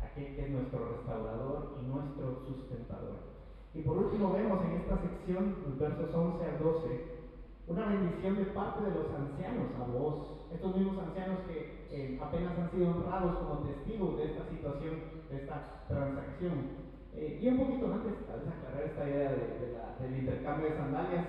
aquel 0.00 0.36
que 0.36 0.44
es 0.44 0.50
nuestro 0.50 0.96
restaurador 0.96 1.78
y 1.80 1.86
nuestro 1.86 2.44
sustentador. 2.46 3.32
Y 3.74 3.82
por 3.82 3.96
último 3.96 4.32
vemos 4.32 4.64
en 4.64 4.72
esta 4.72 4.98
sección, 5.00 5.56
los 5.66 5.78
versos 5.78 6.14
11 6.14 6.44
al 6.44 6.58
12, 6.58 7.21
una 7.66 7.86
bendición 7.86 8.36
de 8.36 8.44
parte 8.46 8.84
de 8.84 8.90
los 8.90 9.06
ancianos 9.14 9.68
a 9.78 9.84
vos, 9.84 10.48
estos 10.52 10.76
mismos 10.76 10.98
ancianos 10.98 11.38
que 11.46 11.86
eh, 11.90 12.18
apenas 12.20 12.58
han 12.58 12.70
sido 12.70 12.90
honrados 12.90 13.38
como 13.38 13.68
testigos 13.68 14.18
de 14.18 14.24
esta 14.24 14.48
situación, 14.48 14.94
de 15.30 15.36
esta 15.36 15.84
transacción. 15.88 16.82
Eh, 17.14 17.38
y 17.40 17.48
un 17.48 17.58
poquito 17.58 17.92
antes, 17.92 18.26
tal 18.26 18.40
vez 18.40 18.48
aclarar 18.48 18.82
esta 18.82 19.08
idea 19.08 19.30
de, 19.30 19.76
la, 19.76 19.96
del 20.00 20.18
intercambio 20.18 20.70
de 20.70 20.76
sandalias, 20.76 21.26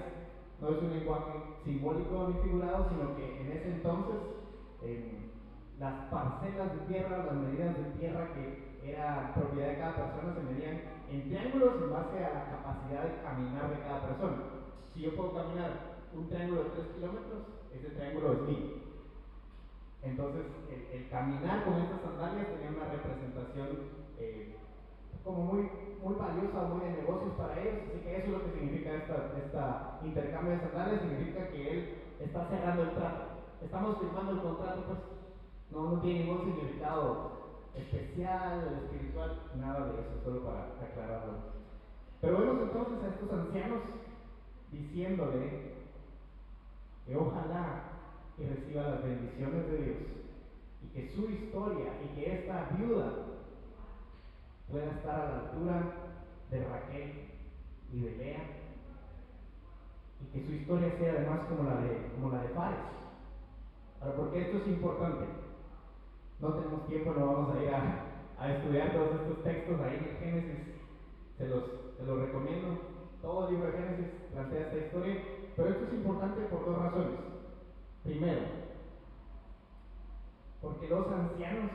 no 0.60 0.70
es 0.70 0.82
un 0.82 0.92
lenguaje 0.92 1.32
simbólico 1.64 2.30
ni 2.30 2.42
figurado, 2.42 2.88
sino 2.90 3.16
que 3.16 3.42
en 3.42 3.52
ese 3.52 3.72
entonces 3.74 4.16
eh, 4.82 5.30
las 5.80 6.06
parcelas 6.10 6.74
de 6.74 6.80
tierra, 6.88 7.26
las 7.26 7.36
medidas 7.36 7.78
de 7.78 8.00
tierra 8.00 8.30
que 8.34 8.74
era 8.84 9.34
propiedad 9.36 9.70
de 9.70 9.78
cada 9.78 9.96
persona 9.96 10.34
se 10.36 10.54
medían 10.54 10.82
en 11.10 11.24
triángulos 11.30 11.76
en 11.82 11.92
base 11.92 12.18
a 12.26 12.34
la 12.34 12.46
capacidad 12.52 13.04
de 13.04 13.22
caminar 13.22 13.70
de 13.70 13.84
cada 13.84 14.08
persona. 14.08 14.38
Si 14.94 15.02
yo 15.02 15.16
puedo 15.16 15.34
caminar 15.34 15.93
un 16.16 16.30
triángulo 16.30 16.64
de 16.64 16.70
3 16.70 16.86
kilómetros, 16.96 17.42
ese 17.74 17.90
triángulo 17.90 18.34
es 18.34 18.42
mío. 18.48 18.84
Entonces, 20.04 20.46
el, 20.70 21.10
caminar 21.10 21.64
con 21.64 21.76
estas 21.80 22.02
sandalias 22.02 22.48
tenía 22.54 22.76
una 22.76 22.92
representación 22.92 23.68
eh, 24.20 24.56
como 25.24 25.44
muy, 25.46 25.70
muy 26.04 26.16
valiosa, 26.16 26.68
muy 26.68 26.82
de 26.82 27.02
negocios 27.02 27.34
para 27.38 27.60
ellos, 27.62 27.88
así 27.88 28.04
que 28.04 28.18
eso 28.18 28.26
es 28.26 28.32
lo 28.34 28.44
que 28.44 28.60
significa 28.60 28.96
esta, 28.96 30.00
intercambio 30.04 30.54
de 30.54 30.60
sandalias, 30.60 31.02
significa 31.02 31.48
que 31.48 31.72
él 31.72 31.98
está 32.20 32.48
cerrando 32.50 32.84
el 32.84 32.96
trato. 32.96 33.24
Estamos 33.64 33.98
firmando 34.00 34.32
el 34.34 34.42
contrato, 34.42 34.84
pues 34.88 35.00
no, 35.72 35.92
no 35.92 36.02
tiene 36.02 36.26
ningún 36.26 36.44
significado 36.44 37.32
especial, 37.74 38.84
espiritual, 38.84 39.40
nada 39.56 39.88
de 39.88 39.94
eso, 40.02 40.20
solo 40.24 40.44
para 40.44 40.76
aclararlo. 40.84 41.34
Pero 42.20 42.38
vemos 42.40 42.62
entonces 42.64 43.04
a 43.04 43.08
estos 43.08 43.32
ancianos 43.32 43.80
diciéndole 44.72 45.83
que 47.06 47.16
ojalá 47.16 47.84
que 48.38 48.48
reciba 48.48 48.84
las 48.84 49.04
bendiciones 49.04 49.68
de 49.68 49.78
Dios 49.78 49.98
y 50.84 50.88
que 50.88 51.10
su 51.10 51.30
historia 51.30 51.94
y 52.04 52.16
que 52.16 52.34
esta 52.34 52.70
viuda 52.78 53.14
pueda 54.70 54.92
estar 54.92 55.20
a 55.20 55.30
la 55.30 55.40
altura 55.40 55.84
de 56.50 56.66
Raquel 56.66 57.12
y 57.92 58.00
de 58.00 58.12
Lea 58.18 58.44
y 60.22 60.26
que 60.34 60.46
su 60.46 60.54
historia 60.54 60.98
sea 60.98 61.14
además 61.14 61.42
como 61.50 61.70
la 61.70 61.82
de, 61.82 62.12
como 62.16 62.32
la 62.32 62.44
de 62.44 62.50
Fares. 62.50 62.80
Ahora, 64.00 64.16
porque 64.16 64.42
esto 64.42 64.58
es 64.58 64.68
importante. 64.68 65.26
No 66.40 66.54
tenemos 66.54 66.88
tiempo, 66.88 67.14
no 67.14 67.26
vamos 67.28 67.56
a 67.56 67.64
ir 67.64 67.70
a, 67.70 68.54
estudiar 68.56 68.92
todos 68.92 69.22
estos 69.22 69.44
textos 69.44 69.80
ahí 69.80 69.96
en 69.96 70.18
Génesis. 70.20 70.76
Se 71.38 71.48
los, 71.48 71.64
se 71.98 72.06
los 72.06 72.20
recomiendo. 72.20 72.78
Todo 73.22 73.48
el 73.48 73.56
libro 73.56 73.72
de 73.72 73.78
Génesis 73.78 74.08
plantea 74.34 74.62
esta 74.62 74.78
historia 74.78 75.16
pero 75.56 75.70
esto 75.70 75.86
es 75.86 75.94
importante 75.94 76.42
por 76.44 76.66
dos 76.66 76.80
razones. 76.80 77.20
Primero, 78.04 78.42
porque 80.62 80.88
los 80.88 81.08
ancianos 81.08 81.72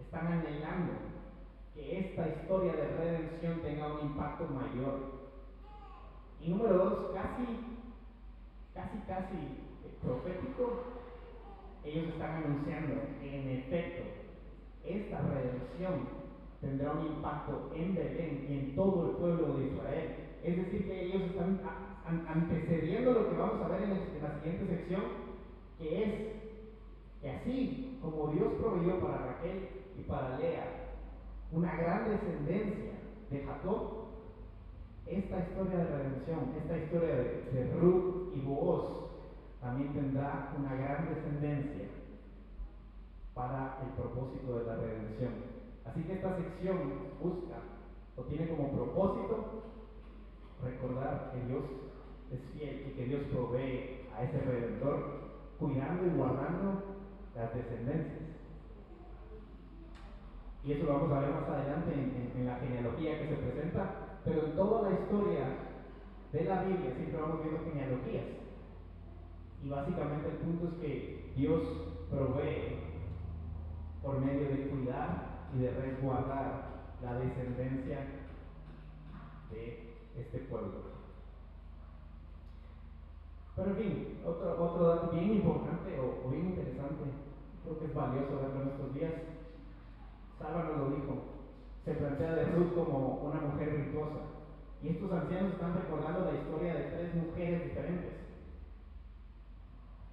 están 0.00 0.26
anhelando 0.26 0.92
que 1.74 1.98
esta 1.98 2.28
historia 2.28 2.72
de 2.72 2.88
redención 2.96 3.60
tenga 3.60 3.94
un 3.94 4.06
impacto 4.06 4.46
mayor. 4.46 5.20
Y 6.40 6.50
número 6.50 6.78
dos, 6.78 7.14
casi, 7.14 7.44
casi, 8.74 8.98
casi 9.06 9.70
profético, 10.02 10.84
ellos 11.84 12.08
están 12.08 12.44
anunciando 12.44 12.94
que 13.20 13.40
en 13.40 13.58
efecto 13.58 14.02
esta 14.84 15.20
redención 15.20 16.08
tendrá 16.60 16.92
un 16.92 17.06
impacto 17.06 17.70
en 17.74 17.94
Belén 17.94 18.46
y 18.48 18.52
en 18.52 18.74
todo 18.74 19.10
el 19.10 19.16
pueblo 19.16 19.58
de 19.58 19.66
Israel. 19.66 20.14
Es 20.42 20.56
decir, 20.56 20.86
que 20.86 21.04
ellos 21.04 21.22
están 21.22 21.60
antecediendo 22.28 23.12
lo 23.12 23.30
que 23.30 23.36
vamos 23.36 23.62
a 23.62 23.68
ver 23.68 23.82
en, 23.84 23.90
la 23.90 24.40
siguiente 24.40 24.66
sección, 24.66 25.02
que 25.78 26.02
es 26.02 26.14
que 27.20 27.30
así 27.30 27.98
como 28.02 28.32
Dios 28.32 28.52
proveyó 28.60 28.98
para 29.00 29.26
Raquel 29.26 29.68
y 29.98 30.02
para 30.02 30.38
Lea 30.38 30.80
una 31.52 31.74
gran 31.76 32.08
descendencia 32.08 32.92
de 33.30 33.44
Jacob, 33.44 34.00
esta 35.06 35.40
historia 35.40 35.78
de 35.78 35.84
redención, 35.84 36.38
esta 36.56 36.78
historia 36.78 37.14
de, 37.16 37.76
Ruth 37.80 38.32
y 38.34 38.40
Booz, 38.40 39.10
también 39.60 39.92
tendrá 39.92 40.54
una 40.56 40.74
gran 40.74 41.08
descendencia 41.08 41.88
para 43.34 43.78
el 43.82 43.90
propósito 44.00 44.58
de 44.58 44.64
la 44.66 44.76
redención. 44.76 45.32
Así 45.84 46.02
que 46.04 46.14
esta 46.14 46.36
sección 46.36 46.78
busca 47.20 47.56
o 48.16 48.22
tiene 48.22 48.48
como 48.48 48.70
propósito 48.70 49.62
recordar 50.62 51.32
que 51.32 51.46
Dios 51.46 51.64
es 52.32 52.40
fiel 52.52 52.86
y 52.88 52.96
que 52.96 53.04
Dios 53.06 53.22
provee 53.32 54.06
a 54.16 54.22
ese 54.22 54.40
redentor, 54.40 55.30
cuidando 55.58 56.06
y 56.06 56.10
guardando 56.10 56.82
las 57.34 57.54
descendencias. 57.54 58.30
Y 60.64 60.72
eso 60.72 60.84
lo 60.84 60.92
vamos 60.92 61.12
a 61.12 61.20
ver 61.20 61.30
más 61.30 61.48
adelante 61.48 61.92
en, 61.92 62.46
la 62.46 62.56
genealogía 62.56 63.18
que 63.18 63.28
se 63.28 63.34
presenta, 63.36 64.18
pero 64.24 64.46
en 64.46 64.56
toda 64.56 64.90
la 64.90 65.00
historia 65.00 65.44
de 66.32 66.44
la 66.44 66.62
Biblia 66.62 66.94
siempre 66.94 67.20
vamos 67.20 67.42
viendo 67.42 67.64
genealogías. 67.64 68.24
Y 69.62 69.68
básicamente 69.68 70.28
el 70.28 70.36
punto 70.36 70.68
es 70.68 70.74
que 70.80 71.32
Dios 71.36 71.62
provee 72.10 72.78
por 74.02 74.20
medio 74.20 74.48
de 74.48 74.68
cuidar 74.68 75.48
y 75.54 75.60
de 75.60 75.70
resguardar 75.70 76.70
la 77.02 77.18
descendencia 77.18 78.06
de 79.50 79.94
este 80.18 80.38
pueblo. 80.40 80.99
Pero 83.60 83.76
en 83.76 83.76
fin, 83.76 84.18
otro, 84.24 84.56
otro 84.64 84.88
dato 84.88 85.10
bien 85.12 85.34
importante 85.34 85.92
o, 86.00 86.30
bien 86.30 86.46
interesante, 86.46 87.04
creo 87.62 87.78
que 87.78 87.84
es 87.84 87.94
valioso 87.94 88.40
verlo 88.40 88.62
en 88.62 88.68
estos 88.68 88.94
días. 88.94 89.12
Salva 90.38 90.64
nos 90.64 90.78
lo 90.78 90.96
dijo, 90.96 91.12
se 91.84 91.92
plantea 91.92 92.36
de 92.36 92.44
Ruth 92.52 92.74
como 92.74 93.20
una 93.20 93.40
mujer 93.42 93.76
virtuosa. 93.76 94.20
Y 94.82 94.88
estos 94.88 95.12
ancianos 95.12 95.52
están 95.52 95.74
recordando 95.74 96.32
la 96.32 96.38
historia 96.38 96.72
de 96.72 96.84
tres 96.84 97.14
mujeres 97.14 97.64
diferentes. 97.64 98.14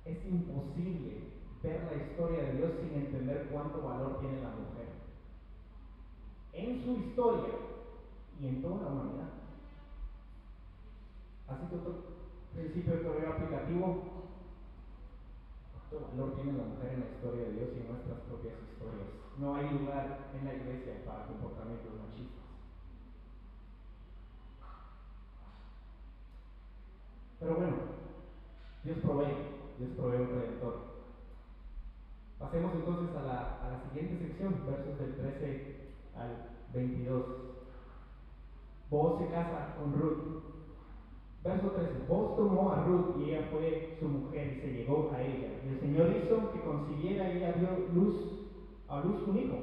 imposible 0.06 1.32
ver 1.64 1.88
la 1.90 2.04
historia 2.04 2.44
de 2.44 2.54
Dios 2.54 2.72
sin 2.82 3.00
entender 3.00 3.48
cuánto 3.50 3.82
valor 3.82 4.20
tiene 4.20 4.42
la 4.42 4.50
mujer. 4.50 4.92
En 6.52 6.84
su 6.84 6.98
historia 6.98 7.54
y 8.42 8.48
en 8.48 8.62
toda 8.62 8.82
la 8.82 8.88
humanidad. 8.88 9.30
Así 11.48 11.66
que 11.68 12.17
principio 12.58 13.02
que 13.02 13.22
veo 13.22 13.34
aplicativo, 13.34 13.86
cuánto 15.72 16.08
valor 16.10 16.36
tiene 16.36 16.58
la 16.58 16.66
mujer 16.66 16.94
en 16.94 17.00
la 17.02 17.12
historia 17.14 17.44
de 17.46 17.54
Dios 17.54 17.70
y 17.76 17.80
en 17.82 17.88
nuestras 17.94 18.20
propias 18.26 18.56
historias. 18.66 19.14
No 19.38 19.56
hay 19.56 19.70
lugar 19.70 20.32
en 20.34 20.46
la 20.46 20.54
iglesia 20.56 21.06
para 21.06 21.28
comportamientos 21.28 21.94
machistas. 21.94 22.46
Pero 27.40 27.56
bueno, 27.56 27.78
Dios 28.84 28.98
provee, 29.04 29.38
Dios 29.78 29.92
provee 29.96 30.22
un 30.22 30.30
redentor. 30.30 30.98
Pasemos 32.40 32.74
entonces 32.74 33.16
a 33.16 33.22
la, 33.22 33.40
a 33.62 33.70
la 33.70 33.82
siguiente 33.86 34.28
sección, 34.28 34.66
versos 34.66 34.98
del 34.98 35.16
13 35.16 35.94
al 36.18 36.58
22. 36.74 37.26
Vos 38.90 39.20
se 39.20 39.30
casa 39.30 39.76
con 39.78 39.94
Ruth. 39.94 40.57
Verso 41.48 41.72
13. 41.72 41.92
Vos 42.10 42.36
tomó 42.36 42.74
a 42.74 42.84
Ruth 42.84 43.16
y 43.20 43.30
ella 43.30 43.48
fue 43.50 43.96
su 44.02 44.10
mujer 44.10 44.52
y 44.52 44.60
se 44.60 44.74
llegó 44.74 45.10
a 45.16 45.22
ella. 45.22 45.48
Y 45.64 45.70
el 45.70 45.80
Señor 45.80 46.12
hizo 46.12 46.52
que 46.52 46.60
concibiera 46.60 47.32
y 47.32 47.38
ella 47.38 47.54
dio 47.54 47.70
luz, 47.96 48.16
a 48.90 49.00
luz 49.00 49.26
un 49.26 49.38
hijo. 49.38 49.56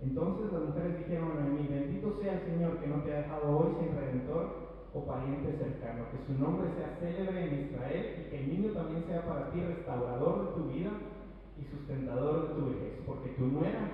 Entonces 0.00 0.50
las 0.50 0.62
mujeres 0.62 0.96
dijeron 1.04 1.36
a 1.36 1.44
mí, 1.44 1.68
bendito 1.68 2.16
sea 2.22 2.32
el 2.32 2.46
Señor 2.48 2.78
que 2.78 2.86
no 2.86 3.02
te 3.02 3.12
ha 3.12 3.18
dejado 3.18 3.58
hoy 3.58 3.76
sin 3.78 3.94
redentor 3.94 4.70
o 4.94 5.04
pariente 5.04 5.52
cercano, 5.58 6.04
que 6.10 6.24
su 6.24 6.40
nombre 6.40 6.70
sea 6.72 6.96
célebre 6.98 7.44
en 7.44 7.68
Israel 7.68 8.16
y 8.16 8.30
que 8.30 8.38
el 8.40 8.48
niño 8.48 8.72
también 8.72 9.04
sea 9.04 9.26
para 9.26 9.50
ti 9.50 9.60
restaurador 9.60 10.48
de 10.48 10.62
tu 10.62 10.68
vida 10.70 10.92
y 11.60 11.64
sustentador 11.76 12.48
de 12.48 12.54
tu 12.54 12.70
vejez, 12.70 12.94
porque 13.04 13.36
tu 13.36 13.46
nuera 13.48 13.84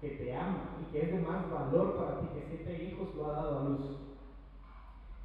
que 0.00 0.10
te 0.10 0.32
ama 0.32 0.78
y 0.80 0.92
que 0.92 1.02
es 1.02 1.12
de 1.12 1.18
más 1.26 1.50
valor 1.50 1.96
para 1.96 2.20
ti 2.20 2.26
que 2.32 2.46
siete 2.46 2.84
hijos 2.84 3.12
lo 3.16 3.26
ha 3.26 3.32
dado 3.32 3.58
a 3.58 3.64
luz. 3.64 4.09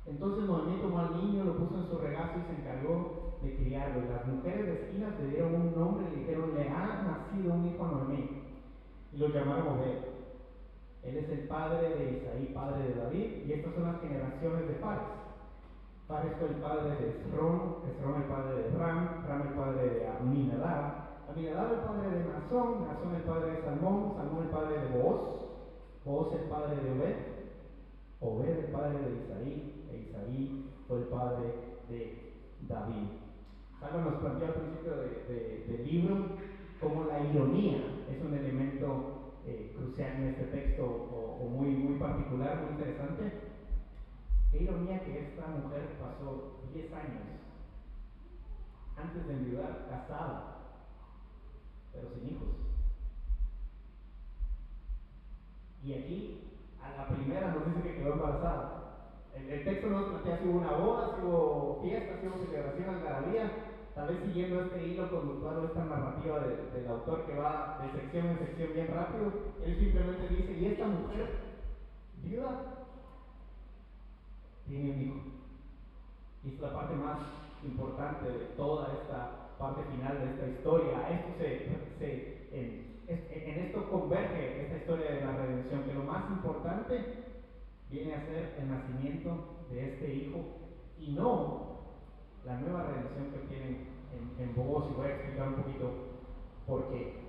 Entonces 0.05 0.45
Noemí 0.45 0.81
tomó 0.81 0.99
al 0.99 1.17
niño, 1.17 1.45
lo 1.45 1.57
puso 1.57 1.77
en 1.77 1.87
su 1.87 1.97
regazo 1.97 2.39
y 2.39 2.43
se 2.43 2.61
encargó 2.61 3.37
de 3.41 3.55
criarlo. 3.55 4.03
Y 4.05 4.09
las 4.09 4.27
mujeres 4.27 4.65
vecinas 4.65 5.19
le 5.19 5.29
dieron 5.29 5.55
un 5.55 5.75
nombre 5.75 6.05
y 6.07 6.15
le 6.15 6.21
dijeron, 6.21 6.53
le 6.53 6.69
ha 6.69 7.01
nacido 7.03 7.53
un 7.53 7.65
hijo 7.65 7.85
a 7.85 7.91
Noemí. 7.91 8.41
Y 9.13 9.17
lo 9.17 9.29
llamaron 9.29 9.79
Obed. 9.79 10.15
Él 11.05 11.17
es 11.17 11.29
el 11.29 11.47
padre 11.47 11.89
de 11.95 12.17
Isaí, 12.17 12.51
padre 12.53 12.83
de 12.83 12.95
David, 12.95 13.45
y 13.45 13.51
estas 13.53 13.75
son 13.75 13.83
las 13.83 14.01
generaciones 14.01 14.67
de 14.67 14.75
Fares. 14.75 15.03
Fares 16.07 16.33
fue 16.39 16.49
el 16.49 16.55
padre 16.55 16.95
de 16.97 17.09
Esrón, 17.09 17.75
Esrón 17.89 18.21
el 18.21 18.27
padre 18.27 18.55
de 18.55 18.77
Ram, 18.77 19.25
Ram 19.27 19.41
el 19.41 19.53
padre 19.53 19.89
de 19.89 20.07
Aminadab, 20.07 21.05
Aminadab 21.29 21.73
el 21.73 21.79
padre 21.79 22.09
de 22.09 22.25
Nazón, 22.25 22.87
Nazón 22.87 23.15
el 23.15 23.21
padre 23.21 23.51
de 23.51 23.61
Salmón, 23.61 24.13
Salmón 24.15 24.43
el 24.43 24.49
padre 24.49 24.79
de 24.79 24.97
Boaz, 24.97 25.21
Boaz 26.05 26.33
el 26.33 26.49
padre 26.49 26.75
de 26.75 26.91
Obed, 26.91 27.15
Obed 28.21 28.57
el 28.65 28.71
padre 28.71 28.99
de 28.99 29.23
Isaí, 29.23 29.71
e 29.71 29.74
Isaí 30.15 30.71
fue 30.87 30.99
el 30.99 31.05
padre 31.05 31.53
de 31.89 32.33
David. 32.67 33.07
Algo 33.81 34.09
nos 34.09 34.19
planteó 34.21 34.47
al 34.47 34.53
principio 34.53 34.95
del 34.95 35.85
libro 35.85 36.37
como 36.79 37.05
la 37.05 37.19
ironía 37.19 37.77
es 38.09 38.23
un 38.23 38.33
elemento 38.33 39.33
eh, 39.45 39.73
crucial 39.75 40.11
en 40.17 40.23
este 40.29 40.43
texto 40.45 40.85
o, 40.85 41.47
muy, 41.49 41.69
muy 41.69 41.99
particular, 41.99 42.63
muy 42.63 42.71
interesante. 42.71 43.31
Qué 44.51 44.63
ironía 44.63 45.03
que 45.03 45.19
esta 45.19 45.47
mujer 45.47 45.97
pasó 45.99 46.59
10 46.73 46.93
años 46.93 47.21
antes 48.97 49.27
de 49.27 49.33
enviudar, 49.33 49.87
casada, 49.89 50.57
pero 51.91 52.09
sin 52.09 52.29
hijos. 52.29 52.49
Y 55.83 55.93
aquí, 55.93 56.41
a 56.81 56.97
la 56.97 57.07
primera 57.09 57.53
nos 57.53 57.65
dice 57.67 57.81
que 57.83 57.95
quedó 57.97 58.13
embarazada. 58.13 58.74
El, 59.35 59.49
el 59.49 59.63
texto 59.65 59.87
nos 59.87 60.05
plantea 60.05 60.39
si 60.39 60.47
hubo 60.47 60.59
una 60.59 60.71
boda, 60.71 61.15
si 61.15 61.25
hubo 61.25 61.79
fiesta, 61.83 62.19
si 62.19 62.27
hubo 62.27 62.45
celebración, 62.45 62.95
algarabía, 62.95 63.51
tal 63.93 64.07
vez 64.09 64.19
siguiendo 64.25 64.61
este 64.61 64.87
hilo 64.87 65.09
conductual 65.09 65.57
o 65.57 65.65
esta 65.65 65.85
narrativa 65.85 66.39
del 66.39 66.87
autor 66.87 67.25
que 67.25 67.35
va 67.35 67.79
de 67.81 67.99
sección 67.99 68.27
en 68.27 68.39
sección 68.39 68.73
bien 68.73 68.87
rápido, 68.87 69.31
él 69.63 69.79
simplemente 69.79 70.27
dice, 70.29 70.51
y 70.53 70.65
esta 70.65 70.87
mujer, 70.87 71.29
viuda, 72.23 72.75
tiene 74.67 74.91
un 74.91 75.01
hijo. 75.01 75.19
Y 76.43 76.55
es 76.55 76.59
la 76.59 76.73
parte 76.73 76.95
más 76.95 77.19
importante 77.63 78.29
de 78.29 78.45
toda 78.57 78.93
esta 78.93 79.45
parte 79.57 79.83
final 79.83 80.19
de 80.19 80.31
esta 80.31 80.47
historia. 80.47 81.09
Esto 81.09 81.29
se, 81.99 82.47
en, 82.51 83.01
en 83.07 83.65
esto 83.65 83.89
converge 83.89 84.63
esta 84.63 84.77
historia 84.77 85.11
de 85.11 85.21
la 85.21 85.37
redención, 85.37 85.83
que 85.83 85.93
lo 85.93 86.03
más 86.03 86.29
importante 86.31 87.34
viene 87.89 88.15
a 88.15 88.25
ser 88.25 88.55
el 88.59 88.69
nacimiento 88.69 89.57
de 89.69 89.93
este 89.93 90.13
hijo 90.13 90.39
y 90.99 91.11
no 91.11 91.75
la 92.45 92.59
nueva 92.59 92.83
redención 92.83 93.31
que 93.31 93.47
tienen 93.47 93.87
en, 94.13 94.43
en 94.43 94.55
Bogotá, 94.55 94.91
y 94.91 94.95
voy 94.95 95.05
a 95.07 95.15
explicar 95.15 95.47
un 95.49 95.55
poquito 95.55 95.91
por 96.67 96.89
qué. 96.89 97.25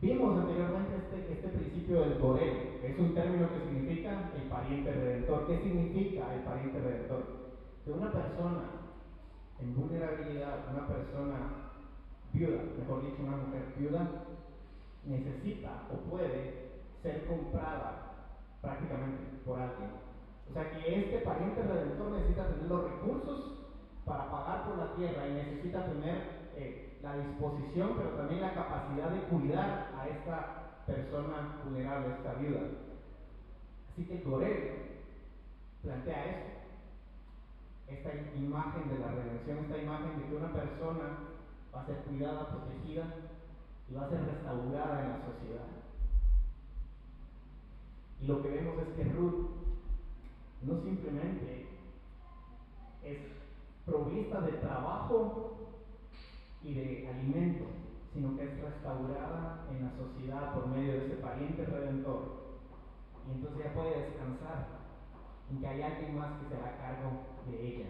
Vimos 0.00 0.40
anteriormente 0.40 0.96
este, 0.96 1.32
este 1.32 1.48
principio 1.48 2.00
del 2.00 2.18
Borel, 2.18 2.78
que 2.80 2.92
es 2.92 2.98
un 2.98 3.14
término 3.14 3.48
que 3.50 3.60
significa 3.60 4.30
el 4.34 4.48
pariente 4.48 4.92
redentor. 4.92 5.46
¿Qué 5.46 5.58
significa 5.58 6.34
el 6.34 6.40
pariente 6.40 6.80
redentor? 6.80 7.22
Que 7.84 7.90
una 7.90 8.10
persona 8.10 8.62
en 9.60 9.76
vulnerabilidad, 9.76 10.70
una 10.72 10.88
persona 10.88 11.36
viuda, 12.32 12.62
mejor 12.78 13.04
dicho, 13.04 13.22
una 13.22 13.36
mujer 13.36 13.74
viuda, 13.76 14.08
necesita 15.04 15.82
o 15.92 16.10
puede 16.10 16.70
ser 17.02 17.26
comprada 17.26 18.09
prácticamente 18.60 19.40
por 19.44 19.58
alguien 19.58 20.10
o 20.50 20.52
sea 20.52 20.68
que 20.68 20.98
este 20.98 21.18
pariente 21.18 21.62
redentor 21.62 22.10
necesita 22.10 22.48
tener 22.48 22.66
los 22.66 22.90
recursos 22.90 23.52
para 24.04 24.28
pagar 24.30 24.64
por 24.64 24.78
la 24.78 24.96
tierra 24.96 25.28
y 25.28 25.34
necesita 25.34 25.86
tener 25.86 26.50
eh, 26.56 26.98
la 27.02 27.16
disposición, 27.16 27.94
pero 27.96 28.10
también 28.10 28.40
la 28.40 28.54
capacidad 28.54 29.10
de 29.10 29.22
cuidar 29.28 29.92
a 29.96 30.08
esta 30.08 30.82
persona 30.86 31.60
vulnerable, 31.64 32.08
a 32.08 32.16
esta 32.16 32.34
viuda. 32.34 32.60
Así 33.92 34.04
que 34.06 34.18
Gorel 34.22 34.70
plantea 35.82 36.24
esto, 36.24 36.50
esta 37.86 38.10
imagen 38.36 38.88
de 38.88 38.98
la 38.98 39.12
redención, 39.12 39.58
esta 39.58 39.78
imagen 39.78 40.18
de 40.18 40.26
que 40.26 40.34
una 40.34 40.52
persona 40.52 41.18
va 41.72 41.82
a 41.82 41.86
ser 41.86 41.96
cuidada, 41.98 42.48
protegida 42.48 43.04
y 43.88 43.94
va 43.94 44.06
a 44.06 44.10
ser 44.10 44.24
restaurada 44.24 45.00
en 45.00 45.10
la 45.10 45.18
sociedad. 45.26 45.79
Y 48.22 48.26
lo 48.26 48.42
que 48.42 48.50
vemos 48.50 48.74
es 48.82 48.88
que 48.96 49.12
Ruth 49.12 49.50
no 50.62 50.82
simplemente 50.82 51.66
es 53.02 53.18
provista 53.86 54.42
de 54.42 54.52
trabajo 54.52 55.56
y 56.62 56.74
de 56.74 57.08
alimento, 57.08 57.64
sino 58.12 58.36
que 58.36 58.44
es 58.44 58.60
restaurada 58.60 59.66
en 59.70 59.84
la 59.84 59.92
sociedad 59.96 60.54
por 60.54 60.66
medio 60.68 60.92
de 60.92 61.06
ese 61.06 61.16
pariente 61.16 61.64
redentor. 61.64 62.40
Y 63.26 63.32
entonces 63.32 63.60
ella 63.60 63.74
puede 63.74 64.02
descansar 64.02 64.68
en 65.50 65.60
que 65.60 65.66
hay 65.66 65.82
alguien 65.82 66.18
más 66.18 66.40
que 66.40 66.48
se 66.48 66.54
hará 66.56 66.76
cargo 66.76 67.10
de 67.50 67.66
ella. 67.66 67.86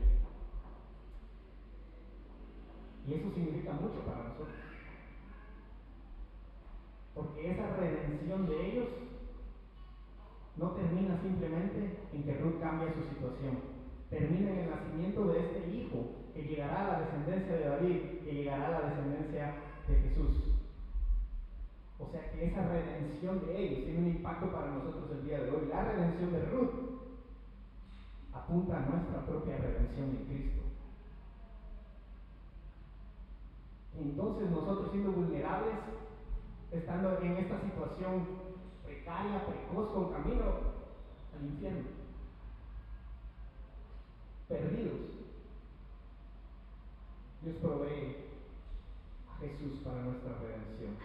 Y 3.07 3.15
eso 3.15 3.31
significa 3.35 3.73
mucho 3.73 4.01
para 4.07 4.29
nosotros. 4.29 4.55
Porque 7.15 7.51
esa 7.51 7.77
redención 7.77 8.47
de 8.47 8.67
ellos 8.67 8.89
no 10.57 10.71
termina 10.73 11.21
simplemente 11.23 11.99
en 12.13 12.23
que 12.23 12.39
Ruth 12.39 12.61
cambie 12.61 12.93
su 12.93 13.03
situación, 13.15 13.59
termina 14.11 14.51
en 14.51 14.59
el 14.59 14.71
nacimiento 14.71 15.27
de 15.29 15.41
este 15.41 15.71
hijo 15.71 16.21
que 16.35 16.43
llegará 16.43 16.81
a 16.81 16.93
la 16.93 17.01
descendencia 17.01 17.55
de 17.57 17.69
David, 17.69 18.01
que 18.25 18.35
llegará 18.35 18.67
a 18.67 18.71
la 18.71 18.89
descendencia 18.91 19.55
de 19.89 19.95
Jesús. 19.97 20.51
O 21.99 22.11
sea 22.11 22.31
que 22.33 22.47
esa 22.47 22.67
redención 22.67 23.47
de 23.47 23.59
ellos 23.59 23.85
tiene 23.85 23.99
un 23.99 24.09
impacto 24.09 24.51
para 24.51 24.71
nosotros 24.71 25.11
el 25.13 25.25
día 25.27 25.41
de 25.41 25.51
hoy. 25.51 25.69
La 25.69 25.85
redención 25.85 26.33
de 26.33 26.45
Ruth 26.47 26.71
apunta 28.33 28.79
a 28.79 28.87
nuestra 28.87 29.27
propia 29.27 29.59
redención 29.59 30.11
en 30.11 30.25
Cristo. 30.27 30.61
Entonces 33.99 34.51
nosotros 34.51 34.91
siendo 34.93 35.13
vulnerables, 35.13 35.75
estando 36.73 37.19
en 37.21 37.37
esta 37.37 37.61
situación 37.61 38.50
precaria, 39.11 39.45
precoz, 39.45 39.93
con 39.93 40.13
camino 40.13 40.45
al 41.35 41.45
infierno. 41.45 41.89
Perdidos. 44.49 45.01
Dios 47.43 47.57
provee 47.57 48.17
a 49.29 49.39
Jesús 49.41 49.81
para 49.85 50.03
nuestra 50.03 50.39
redención. 50.39 50.97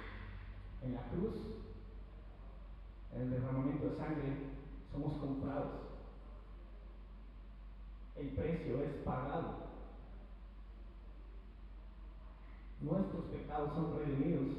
En 0.84 0.94
la 0.94 1.02
cruz, 1.10 1.36
en 3.14 3.22
el 3.22 3.32
derramamiento 3.32 3.90
de 3.90 3.98
sangre, 3.98 4.38
somos 4.92 5.14
comprados. 5.20 5.72
El 8.16 8.28
precio 8.30 8.84
es 8.84 8.92
pagado. 9.04 9.66
nuestros 12.82 13.26
pecados 13.26 13.74
son 13.74 13.98
redimidos, 13.98 14.58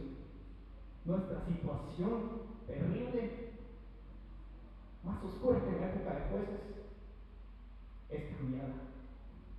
nuestra 1.05 1.45
situación 1.47 2.56
terrible, 2.66 3.52
más 5.05 5.22
oscura 5.22 5.61
que 5.64 5.81
la 5.81 5.92
época 5.92 6.14
de 6.14 6.31
jueces, 6.31 6.61
es 8.11 8.37
cambiada. 8.37 8.74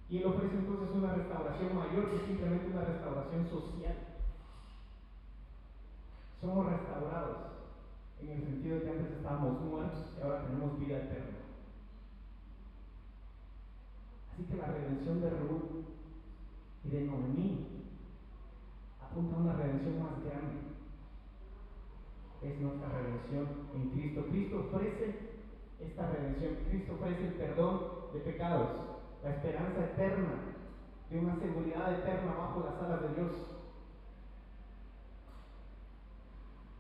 Y 0.10 0.18
Él 0.18 0.26
ofrece 0.26 0.56
entonces 0.56 0.96
una 0.96 1.16
restauración 1.16 1.76
mayor 1.76 2.12
que 2.12 2.26
simplemente 2.26 2.72
una 2.72 2.86
restauración 2.86 3.50
social. 3.50 3.96
Somos 6.40 6.66
restaurados 6.68 7.38
en 8.22 8.30
el 8.30 8.44
sentido 8.44 8.76
de 8.76 8.84
que 8.84 8.90
antes 8.90 9.12
estábamos 9.18 9.62
muertos 9.62 10.14
y 10.18 10.22
ahora 10.22 10.46
tenemos 10.46 10.80
vida 10.80 10.98
eterna. 10.98 11.38
Así 14.32 14.44
que 14.44 14.58
la 14.58 14.68
redención 14.68 15.20
de 15.20 15.30
Ruth 15.32 15.86
y 16.86 16.90
de 16.90 17.02
Noemí 17.02 17.68
apunta 19.02 19.36
a 19.36 19.40
una 19.40 19.54
redención 19.54 20.00
más 20.00 20.24
grande. 20.24 20.77
Es 22.48 22.62
nuestra 22.62 22.88
redención 22.88 23.46
en 23.76 23.90
Cristo. 23.90 24.26
Cristo 24.30 24.60
ofrece 24.72 25.20
esta 25.82 26.10
redención. 26.12 26.56
Cristo 26.70 26.94
ofrece 26.94 27.28
el 27.28 27.34
perdón 27.34 27.80
de 28.14 28.20
pecados, 28.22 28.70
la 29.22 29.32
esperanza 29.32 29.84
eterna, 29.84 30.56
de 31.10 31.20
una 31.20 31.36
seguridad 31.36 31.94
eterna 31.94 32.36
bajo 32.38 32.64
las 32.64 32.82
alas 32.82 33.02
de 33.02 33.16
Dios. 33.16 33.32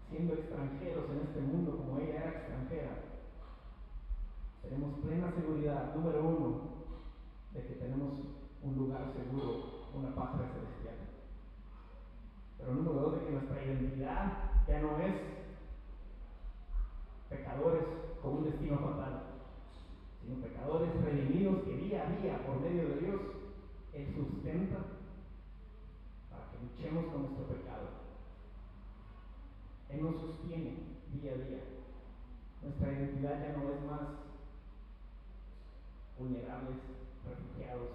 Siendo 0.09 0.33
extranjeros 0.35 1.03
en 1.11 1.27
este 1.27 1.41
mundo 1.41 1.77
como 1.77 1.99
ella 1.99 2.15
era 2.15 2.29
extranjera, 2.29 2.91
tenemos 4.61 4.99
plena 4.99 5.33
seguridad, 5.33 5.93
número 5.95 6.23
uno, 6.23 6.61
de 7.53 7.61
que 7.61 7.73
tenemos 7.73 8.13
un 8.63 8.75
lugar 8.77 9.11
seguro, 9.11 9.89
una 9.93 10.15
patria 10.15 10.47
celestial. 10.47 10.95
Pero 12.57 12.73
número 12.73 12.93
dos, 12.93 13.19
de 13.19 13.25
que 13.25 13.31
nuestra 13.31 13.65
identidad 13.65 14.33
ya 14.65 14.79
no 14.79 14.97
es 14.99 15.36
pecadores 17.29 17.83
con 18.21 18.37
un 18.37 18.43
destino 18.45 18.77
fatal, 18.77 19.23
sino 20.21 20.41
pecadores 20.41 20.89
redimidos 21.03 21.63
que 21.63 21.77
día 21.77 22.07
a 22.07 22.21
día, 22.21 22.45
por 22.45 22.59
medio 22.61 22.89
de 22.89 22.99
Dios, 22.99 23.21
Él 23.93 24.07
sustenta 24.13 24.77
para 26.29 26.51
que 26.51 26.57
luchemos 26.63 27.11
con 27.11 27.21
nuestro 27.23 27.47
pecado. 27.47 27.87
Él 29.89 30.03
nos 30.03 30.21
sostiene 30.21 30.73
día 31.13 31.31
a 31.33 31.37
día. 31.37 31.63
Nuestra 32.61 32.91
identidad 32.91 33.39
ya 33.41 33.57
no 33.57 33.69
es 33.69 33.81
más 33.85 34.27
vulnerables, 36.19 36.77
refugiados, 37.23 37.89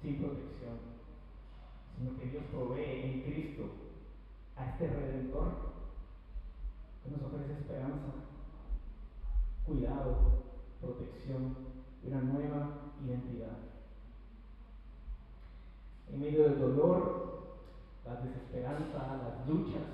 sin 0.00 0.18
protección, 0.18 0.78
sino 1.96 2.18
que 2.18 2.26
Dios 2.26 2.44
provee 2.52 3.02
en 3.02 3.22
Cristo 3.22 3.64
a 4.56 4.70
este 4.70 4.88
redentor 4.88 5.70
que 7.02 7.10
nos 7.10 7.22
ofrece 7.22 7.52
esperanza, 7.52 8.12
cuidado, 9.70 10.16
protección 10.80 11.54
una 12.02 12.20
nueva 12.22 12.70
identidad. 13.04 13.56
En 16.12 16.20
medio 16.20 16.42
del 16.44 16.58
dolor, 16.58 17.58
la 18.04 18.16
desesperanza, 18.16 19.20
las 19.22 19.48
luchas, 19.48 19.86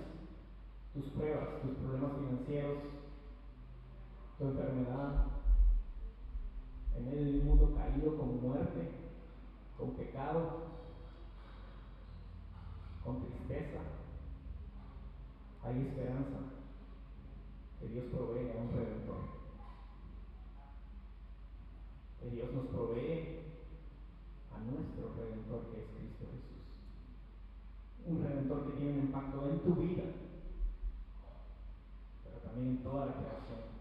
tus 0.94 1.04
pruebas, 1.10 1.60
tus 1.60 1.72
problemas 1.72 2.12
financieros, 2.16 2.78
tu 4.38 4.44
enfermedad, 4.44 5.26
en 6.96 7.04
medio 7.04 7.24
de 7.24 7.40
un 7.40 7.46
mundo 7.46 7.76
caído 7.76 8.16
con 8.16 8.40
muerte, 8.40 8.90
con 9.76 9.90
pecado, 9.90 10.62
con 13.04 13.20
tristeza, 13.26 13.80
hay 15.62 15.86
esperanza 15.86 16.38
que 17.78 17.88
Dios 17.88 18.06
provee 18.06 18.50
a 18.50 18.62
un 18.62 18.72
redentor 18.72 19.35
que 22.20 22.30
Dios 22.30 22.52
nos 22.52 22.66
provee 22.66 23.40
a 24.52 24.58
nuestro 24.60 25.12
Redentor 25.16 25.70
que 25.70 25.80
es 25.80 25.86
Cristo 25.96 26.24
Jesús. 26.32 26.64
Un 28.06 28.22
Redentor 28.22 28.66
que 28.66 28.76
tiene 28.78 28.92
un 28.92 29.06
impacto 29.06 29.48
en 29.48 29.58
tu 29.60 29.74
vida, 29.74 30.04
pero 32.24 32.36
también 32.38 32.68
en 32.68 32.82
toda 32.82 33.06
la 33.06 33.12
creación. 33.12 33.76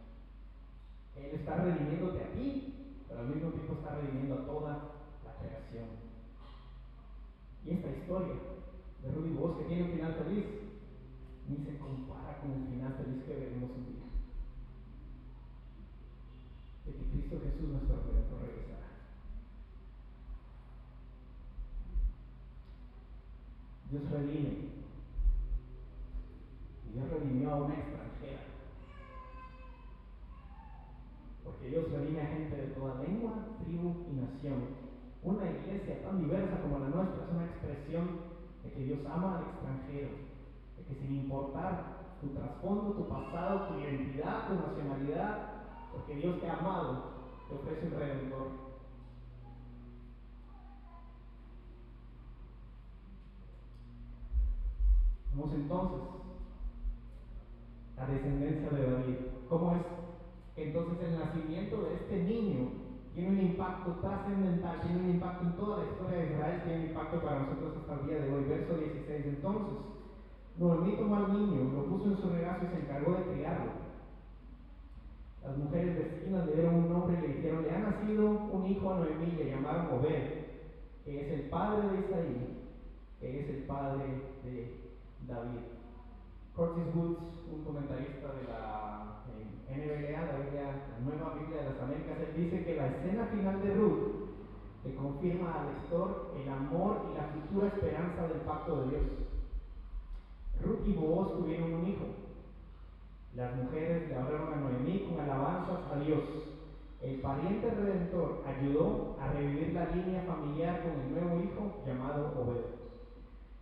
Él 1.16 1.40
está 1.40 1.56
redimiéndote 1.64 2.24
a 2.24 2.34
ti, 2.34 2.74
pero 3.08 3.22
al 3.22 3.28
mismo 3.28 3.50
tiempo 3.52 3.74
está 3.74 3.96
redimiendo 3.96 4.36
a 4.36 4.46
toda 4.46 4.72
la 5.24 5.34
creación. 5.40 5.88
Y 7.66 7.72
esta 7.72 7.92
historia 7.92 8.36
de 9.02 9.12
Rudy 9.12 9.34
Vos, 9.34 9.58
que 9.58 9.66
tiene 9.66 9.84
un 9.84 9.92
final 9.92 10.14
feliz, 10.14 10.46
ni 11.48 11.58
se 11.58 11.78
compara 11.78 12.42
con 12.42 12.52
el 12.52 12.68
final 12.68 12.94
feliz 12.94 13.24
que 13.24 13.36
veremos 13.36 13.70
un 13.72 13.86
día 13.86 14.06
de 16.86 16.92
que 16.94 17.05
Cristo 17.16 17.40
Jesús 17.46 17.70
nuestro 17.70 17.96
Redentor 17.96 18.42
regresará. 18.42 18.88
Dios 23.90 24.12
redime. 24.12 24.76
Dios 26.92 27.10
redimió 27.10 27.52
a 27.52 27.56
una 27.64 27.74
extranjera. 27.76 28.42
Porque 31.46 31.70
Dios 31.70 31.90
redime 31.90 32.22
a 32.22 32.28
gente 32.28 32.56
de 32.56 32.68
toda 32.68 33.02
lengua, 33.02 33.32
tribu 33.64 33.96
y 34.12 34.20
nación. 34.20 34.86
Una 35.24 35.50
iglesia 35.50 36.04
tan 36.04 36.20
diversa 36.20 36.62
como 36.62 36.80
la 36.80 36.90
nuestra 36.90 37.24
es 37.24 37.32
una 37.32 37.46
expresión 37.46 38.08
de 38.62 38.72
que 38.72 38.84
Dios 38.84 39.00
ama 39.06 39.38
al 39.38 39.44
extranjero. 39.46 40.10
De 40.78 40.84
que 40.84 40.96
sin 41.00 41.16
importar 41.16 41.96
tu 42.20 42.28
trasfondo, 42.36 42.92
tu 42.92 43.08
pasado, 43.08 43.70
tu 43.70 43.80
identidad, 43.80 44.50
tu 44.50 44.56
nacionalidad, 44.56 45.55
porque 45.96 46.16
Dios 46.16 46.40
te 46.42 46.48
ha 46.48 46.58
amado, 46.58 47.04
te 47.48 47.56
ofrece 47.56 47.88
un 47.88 48.00
redentor. 48.00 48.48
Vamos 55.32 55.54
entonces 55.54 56.00
la 57.98 58.06
descendencia 58.08 58.70
de 58.70 58.92
David. 58.92 59.16
¿Cómo 59.50 59.72
es 59.76 59.82
entonces 60.58 61.10
el 61.10 61.20
nacimiento 61.20 61.82
de 61.82 61.96
este 61.96 62.24
niño 62.24 62.70
tiene 63.14 63.30
un 63.30 63.40
impacto 63.40 63.92
trascendental, 64.02 64.82
tiene 64.82 65.00
un 65.00 65.10
impacto 65.12 65.46
en 65.46 65.56
toda 65.56 65.78
la 65.78 65.92
historia 65.92 66.18
de 66.18 66.34
Israel, 66.34 66.62
tiene 66.64 66.80
un 66.80 66.90
impacto 66.90 67.22
para 67.22 67.40
nosotros 67.40 67.78
hasta 67.78 67.94
el 68.02 68.08
día 68.08 68.20
de 68.20 68.34
hoy. 68.34 68.44
Verso 68.46 68.78
16. 68.78 69.26
Entonces, 69.26 69.78
Noemí 70.58 70.98
tomó 70.98 71.16
al 71.18 71.34
niño, 71.34 71.72
lo 71.74 71.86
puso 71.86 72.12
en 72.12 72.18
su 72.18 72.30
regazo 72.30 72.66
y 72.66 72.68
se 72.70 72.82
encargó 72.82 73.14
de 73.14 73.24
criarlo. 73.34 73.85
Las 75.46 75.58
mujeres 75.58 75.96
vecinas 75.96 76.48
le 76.48 76.54
dieron 76.54 76.76
un 76.76 76.90
nombre 76.90 77.18
y 77.20 77.22
le 77.22 77.34
dijeron, 77.36 77.64
le 77.64 77.72
ha 77.72 77.80
nacido 77.80 78.30
un 78.30 78.66
hijo 78.66 78.92
a 78.92 78.98
Noemí, 78.98 79.32
le 79.38 79.52
llamaron 79.52 80.00
Obed, 80.00 80.46
que 81.06 81.22
es 81.22 81.40
el 81.40 81.50
padre 81.50 81.88
de 81.88 82.00
Isaí, 82.00 82.58
que 83.20 83.40
es 83.40 83.50
el 83.50 83.64
padre 83.64 84.06
de 84.44 84.92
David. 85.28 85.76
Curtis 86.56 86.96
Woods, 86.96 87.46
un 87.54 87.64
comentarista 87.64 88.34
de 88.34 88.44
la 88.48 89.22
NBLA, 89.70 90.12
la, 90.12 90.38
la 90.58 91.00
Nueva 91.04 91.36
Biblia 91.38 91.62
de 91.62 91.70
las 91.70 91.82
Américas, 91.82 92.18
él 92.20 92.44
dice 92.44 92.64
que 92.66 92.76
la 92.78 92.88
escena 92.88 93.26
final 93.28 93.62
de 93.62 93.74
Ruth 93.76 94.26
le 94.84 94.96
confirma 94.96 95.62
al 95.62 95.74
lector 95.74 96.34
el 96.42 96.50
amor 96.50 97.02
y 97.12 97.18
la 97.18 97.28
futura 97.28 97.68
esperanza 97.68 98.28
del 98.28 98.42
pacto 98.42 98.82
de 98.82 98.90
Dios. 98.90 99.04
Ruth 100.64 100.88
y 100.88 100.94
Boaz 100.94 101.34
tuvieron 101.38 101.74
un 101.74 101.88
hijo, 101.88 102.06
las 103.36 103.54
mujeres 103.58 104.08
le 104.08 104.16
hablaron 104.16 104.54
a 104.54 104.56
Noemí 104.56 105.10
con 105.10 105.20
alabanzas 105.20 105.92
a 105.92 106.00
Dios. 106.00 106.24
El 107.02 107.20
pariente 107.20 107.70
redentor 107.70 108.44
ayudó 108.48 109.18
a 109.20 109.28
revivir 109.34 109.74
la 109.74 109.88
línea 109.88 110.24
familiar 110.24 110.82
con 110.82 111.02
el 111.02 111.12
nuevo 111.12 111.44
hijo 111.44 111.84
llamado 111.86 112.34
Obed. 112.40 112.62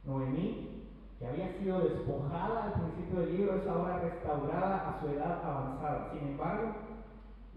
Noemí, 0.03 0.85
que 1.17 1.25
había 1.25 1.57
sido 1.57 1.79
despojada 1.79 2.65
al 2.65 2.73
principio 2.73 3.21
del 3.21 3.37
libro, 3.37 3.55
es 3.55 3.67
ahora 3.67 3.99
restaurada 3.99 4.89
a 4.89 5.01
su 5.01 5.07
edad 5.07 5.41
avanzada. 5.43 6.11
Sin 6.13 6.27
embargo, 6.29 6.73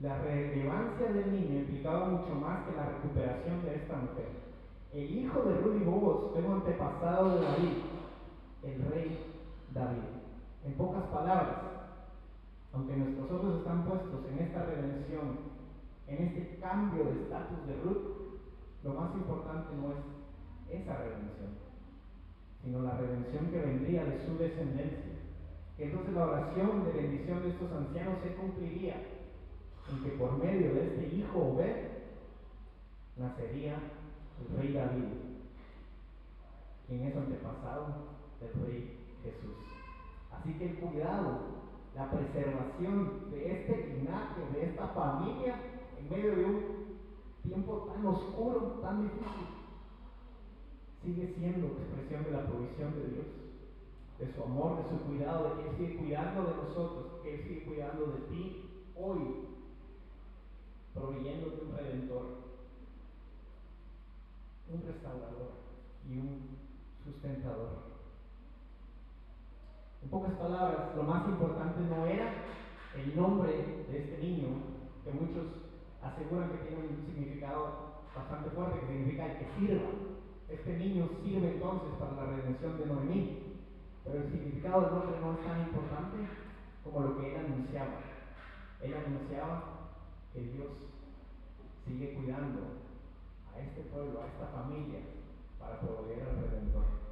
la 0.01 0.19
relevancia 0.19 1.13
del 1.13 1.33
niño 1.33 1.59
implicaba 1.61 2.07
mucho 2.07 2.35
más 2.35 2.67
que 2.67 2.77
la 2.77 2.87
recuperación 2.87 3.63
de 3.63 3.75
esta 3.75 3.97
mujer. 3.97 4.29
El 4.95 5.19
hijo 5.19 5.43
de 5.43 5.55
Rudy 5.61 5.85
Bobos 5.85 6.33
fue 6.33 6.47
antepasado 6.47 7.39
de 7.39 7.45
David, 7.45 7.77
el 8.63 8.91
rey 8.91 9.19
David. 9.75 10.03
En 10.65 10.73
pocas 10.75 11.03
palabras, 11.05 11.76
aunque 12.77 12.95
nuestros 12.95 13.31
ojos 13.31 13.59
están 13.59 13.87
puestos 13.87 14.21
en 14.31 14.39
esta 14.39 14.67
redención, 14.67 15.39
en 16.09 16.27
este 16.27 16.59
cambio 16.61 17.05
de 17.05 17.23
estatus 17.23 17.67
de 17.67 17.77
Ruth, 17.83 18.05
lo 18.85 18.93
más 18.93 19.15
importante 19.15 19.75
no 19.77 19.93
es 19.93 20.83
esa 20.83 20.99
redención, 20.99 21.57
sino 22.63 22.83
la 22.83 22.99
redención 22.99 23.47
que 23.47 23.61
vendría 23.61 24.05
de 24.05 24.27
su 24.27 24.37
descendencia. 24.37 25.17
Entonces 25.79 26.15
la 26.15 26.27
oración 26.27 26.85
de 26.85 26.93
bendición 26.93 27.43
de 27.43 27.49
estos 27.49 27.73
ancianos 27.73 28.19
se 28.23 28.35
cumpliría 28.35 28.97
en 29.91 30.05
que 30.05 30.11
por 30.19 30.37
medio 30.37 30.75
de 30.75 30.87
este 30.87 31.17
hijo 31.17 31.39
Obed 31.39 31.77
nacería 33.17 33.79
el 34.39 34.59
rey 34.59 34.73
David. 34.75 35.05
quien 36.87 37.03
es 37.03 37.17
antepasado 37.17 37.87
del 38.41 38.67
Rey 38.67 38.97
Jesús. 39.25 39.57
Así 40.31 40.53
que 40.55 40.71
el 40.71 40.77
cuidado, 40.77 41.56
la 41.97 42.11
preservación 42.11 43.31
de 43.31 43.53
este 43.53 43.97
linaje, 43.97 44.43
de 44.53 44.67
esta 44.67 44.89
familia, 44.89 45.59
en 45.99 46.11
medio 46.11 46.37
de 46.37 46.45
un 46.45 46.63
tiempo 47.43 47.91
tan 47.91 48.07
oscuro, 48.07 48.81
tan 48.83 49.03
difícil, 49.03 49.47
sigue 51.03 51.35
siendo 51.39 51.69
expresión 51.69 52.25
de 52.25 52.31
la 52.33 52.47
provisión 52.47 52.95
de 52.97 53.09
Dios, 53.09 53.27
de 54.19 54.35
su 54.35 54.43
amor, 54.43 54.77
de 54.77 54.91
su 54.91 55.05
cuidado, 55.05 55.57
de 55.57 55.63
que 55.63 55.69
Él 55.71 55.77
sigue 55.77 55.97
cuidando 55.97 56.43
de 56.43 56.57
nosotros, 56.57 57.07
que 57.23 57.35
Él 57.35 57.43
sigue 57.43 57.65
cuidando 57.65 58.07
de 58.07 58.21
ti 58.29 58.71
hoy, 58.95 59.19
proveyendo 60.93 61.51
de 61.51 61.63
un 61.63 61.77
redentor, 61.77 62.27
un 64.71 64.83
restaurador 64.87 65.51
y 66.11 66.19
un 66.19 66.59
sustentador. 67.05 67.96
En 70.07 70.11
pocas 70.11 70.35
palabras, 70.35 70.95
lo 70.95 71.03
más 71.03 71.27
importante 71.27 71.81
no 71.81 72.07
era 72.07 72.31
el 72.95 73.17
nombre 73.17 73.51
de 73.91 73.99
este 73.99 74.19
niño, 74.23 74.63
que 75.03 75.11
muchos 75.11 75.67
aseguran 76.01 76.51
que 76.51 76.59
tiene 76.59 76.87
un 76.87 77.07
significado 77.11 78.07
bastante 78.15 78.51
fuerte, 78.51 78.79
que 78.79 78.87
significa 78.87 79.27
el 79.27 79.39
que 79.39 79.47
sirva. 79.59 79.91
Este 80.49 80.79
niño 80.79 81.09
sirve 81.25 81.55
entonces 81.55 81.91
para 81.99 82.13
la 82.13 82.37
redención 82.37 82.79
de 82.79 82.87
Noemí, 82.87 83.67
pero 84.05 84.23
el 84.23 84.31
significado 84.31 84.83
del 84.83 84.91
nombre 84.95 85.21
no 85.21 85.33
es 85.33 85.45
tan 85.45 85.61
importante 85.67 86.17
como 86.85 87.01
lo 87.01 87.19
que 87.19 87.27
él 87.27 87.45
anunciaba. 87.45 87.99
Él 88.83 88.95
anunciaba 88.95 89.91
que 90.33 90.41
Dios 90.41 90.71
sigue 91.85 92.15
cuidando 92.15 92.79
a 93.53 93.59
este 93.59 93.81
pueblo, 93.91 94.23
a 94.23 94.27
esta 94.29 94.47
familia, 94.55 95.01
para 95.59 95.81
proveer 95.81 96.23
al 96.23 96.47
Redentor. 96.47 97.06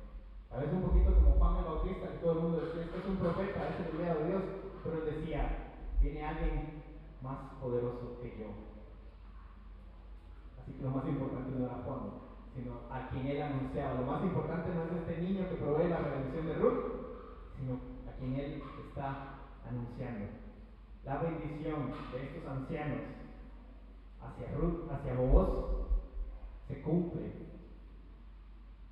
A 0.54 0.58
veces 0.58 0.74
un 0.74 0.82
poquito 0.82 1.14
como 1.14 1.32
Juan 1.32 1.56
el 1.56 1.64
Bautista, 1.64 2.08
que 2.12 2.18
todo 2.18 2.32
el 2.32 2.38
mundo 2.38 2.60
decía, 2.60 2.82
este 2.84 2.98
es 2.98 3.06
un 3.06 3.16
profeta, 3.16 3.68
es 3.68 3.90
el 3.90 3.98
de 3.98 4.26
Dios, 4.28 4.42
pero 4.84 4.96
él 4.98 5.14
decía, 5.18 5.72
viene 6.00 6.24
alguien 6.24 6.82
más 7.22 7.38
poderoso 7.60 8.20
que 8.22 8.38
yo. 8.38 8.54
Así 10.62 10.72
que 10.72 10.82
lo 10.82 10.90
más 10.90 11.08
importante 11.08 11.58
no 11.58 11.64
era 11.66 11.82
Juan, 11.84 11.98
sino 12.54 12.72
a 12.88 13.08
quien 13.08 13.26
él 13.26 13.42
anunciaba. 13.42 14.00
Lo 14.00 14.06
más 14.06 14.22
importante 14.22 14.70
no 14.74 14.84
es 14.84 14.92
este 14.92 15.22
niño 15.22 15.48
que 15.48 15.56
provee 15.56 15.88
la 15.88 15.98
redención 15.98 16.46
de 16.46 16.54
Ruth, 16.54 16.84
sino 17.58 17.74
a 18.08 18.16
quien 18.16 18.34
él 18.34 18.62
está 18.86 19.34
anunciando. 19.68 20.26
La 21.04 21.18
bendición 21.18 21.92
de 22.12 22.22
estos 22.22 22.46
ancianos 22.46 23.00
hacia 24.22 24.56
Ruth, 24.56 24.88
hacia 24.88 25.14
vos, 25.14 25.88
se 26.68 26.80
cumple 26.80 27.32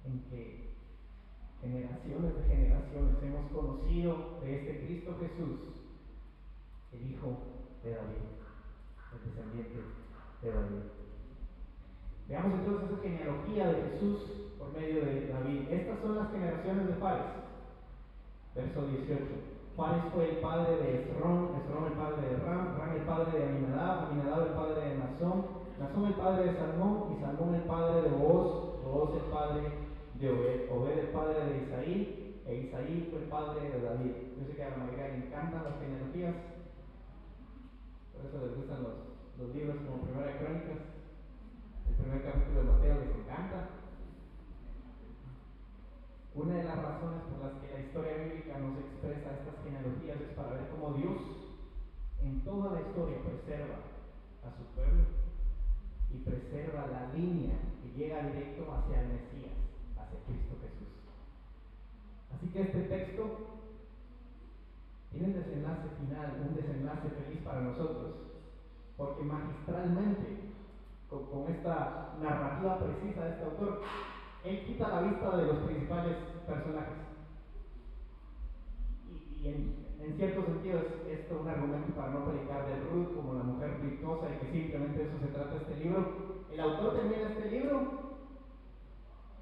en 0.04 0.24
que 0.28 0.72
generaciones 1.62 2.34
de 2.36 2.42
generaciones 2.42 3.22
hemos 3.22 3.50
conocido 3.52 4.40
de 4.42 4.58
este 4.58 4.84
Cristo 4.84 5.14
Jesús, 5.20 5.60
el 6.92 7.10
Hijo 7.10 7.38
de 7.84 7.94
David, 7.94 8.26
el 9.14 9.18
descendiente 9.22 9.78
de 10.42 10.50
David. 10.50 10.82
Veamos 12.28 12.58
entonces 12.58 12.90
esa 12.90 13.02
genealogía 13.02 13.72
de 13.72 13.82
Jesús 13.90 14.18
por 14.58 14.72
medio 14.72 15.06
de 15.06 15.28
David. 15.28 15.70
Estas 15.70 16.00
son 16.00 16.16
las 16.16 16.30
generaciones 16.32 16.86
de 16.88 16.94
Fares. 16.94 17.30
Verso 18.54 18.86
18. 18.86 19.22
Fares 19.76 20.02
fue 20.12 20.30
el 20.30 20.36
padre 20.38 20.76
de 20.76 21.02
Esrón, 21.02 21.50
Esrón 21.62 21.86
el 21.86 21.92
padre 21.92 22.28
de 22.28 22.36
Ram, 22.38 22.76
Ram 22.76 22.92
el 22.96 23.02
padre 23.02 23.38
de 23.38 23.48
Aminadab, 23.48 24.10
Aminadab 24.10 24.46
el 24.46 24.52
padre 24.52 24.88
de 24.88 24.98
Nazón, 24.98 25.46
Nazón 25.78 26.06
el 26.06 26.14
padre 26.14 26.44
de 26.44 26.58
Salmón 26.58 27.16
y 27.16 27.20
Salmón 27.22 27.54
el 27.54 27.62
padre 27.62 28.02
de 28.02 28.10
Booz, 28.10 28.82
Booz 28.84 29.14
el 29.14 29.30
padre 29.30 29.62
de 29.62 29.82
Obed, 30.29 30.70
Obed 30.70 30.99
el 30.99 31.09
padre 31.09 31.45
de 31.47 31.62
Isaí, 31.64 32.43
e 32.47 32.55
Isaí 32.55 33.09
fue 33.11 33.23
el 33.23 33.29
padre 33.29 33.70
de 33.70 33.81
David. 33.81 34.12
Yo 34.39 34.47
sé 34.47 34.57
que 34.57 34.64
a 34.64 34.70
la 34.70 34.77
mayoría 34.77 35.09
le 35.09 35.27
encantan 35.27 35.64
las 35.64 35.79
genealogías, 35.81 36.35
por 38.12 38.27
eso 38.27 38.47
les 38.47 38.57
gustan 38.57 38.83
los, 38.83 39.55
libros 39.55 39.77
como 39.83 40.07
Primera 40.07 40.31
de 40.31 40.39
Crónicas. 40.39 40.79
El 41.89 41.95
primer 41.99 42.23
capítulo 42.23 42.62
de 42.62 42.70
Mateo 42.70 43.01
les 43.03 43.16
encanta. 43.18 43.68
Una 46.35 46.55
de 46.55 46.64
las 46.64 46.79
razones 46.79 47.23
por 47.27 47.43
las 47.43 47.59
que 47.61 47.75
la 47.75 47.81
historia 47.83 48.16
bíblica 48.23 48.59
nos 48.59 48.79
expresa 48.79 49.43
estas 49.43 49.59
genealogías 49.64 50.20
es 50.23 50.33
para 50.39 50.55
ver 50.55 50.70
cómo 50.70 50.95
Dios 50.95 51.18
en 52.23 52.41
toda 52.45 52.73
la 52.73 52.81
historia 52.81 53.18
preserva 53.27 53.83
a 54.47 54.49
su 54.55 54.64
pueblo 54.75 55.03
y 56.14 56.18
preserva 56.18 56.87
la 56.87 57.12
línea 57.12 57.59
que 57.83 57.99
llega 57.99 58.23
directo 58.29 58.70
hacia 58.73 59.03
el 59.03 59.09
Mesías, 59.18 59.59
hacia 59.99 60.23
Cristo 60.25 60.55
Jesús. 60.62 60.95
Así 62.43 62.51
que 62.51 62.62
este 62.62 62.80
texto 62.90 63.22
tiene 65.12 65.28
un 65.28 65.34
desenlace 65.34 65.88
final, 66.01 66.49
un 66.49 66.57
desenlace 66.57 67.09
feliz 67.11 67.40
para 67.45 67.61
nosotros, 67.61 68.14
porque 68.97 69.22
magistralmente 69.22 70.51
con, 71.09 71.47
esta 71.55 72.14
narrativa 72.20 72.80
precisa 72.80 73.24
de 73.24 73.30
este 73.30 73.45
autor, 73.45 73.82
él 74.45 74.64
quita 74.66 74.88
la 74.88 75.03
vista 75.03 75.36
de 75.36 75.47
los 75.47 75.57
principales 75.59 76.16
personajes. 76.45 76.99
Y, 79.09 79.49
en, 79.49 80.16
cierto 80.16 80.45
sentido 80.45 80.80
es 80.80 81.20
esto 81.20 81.40
un 81.40 81.49
argumento 81.49 81.95
para 81.95 82.11
no 82.11 82.24
predicar 82.24 82.66
de 82.66 82.80
Ruth 82.90 83.14
como 83.14 83.34
la 83.34 83.45
mujer 83.45 83.78
virtuosa 83.80 84.26
y 84.30 84.45
que 84.45 84.53
simplemente 84.53 85.03
eso 85.05 85.18
se 85.20 85.32
trata 85.32 85.57
este 85.57 85.76
libro. 85.84 86.45
El 86.53 86.61
autor 86.61 86.97
termina 86.97 87.30
este 87.30 87.51
libro 87.51 88.18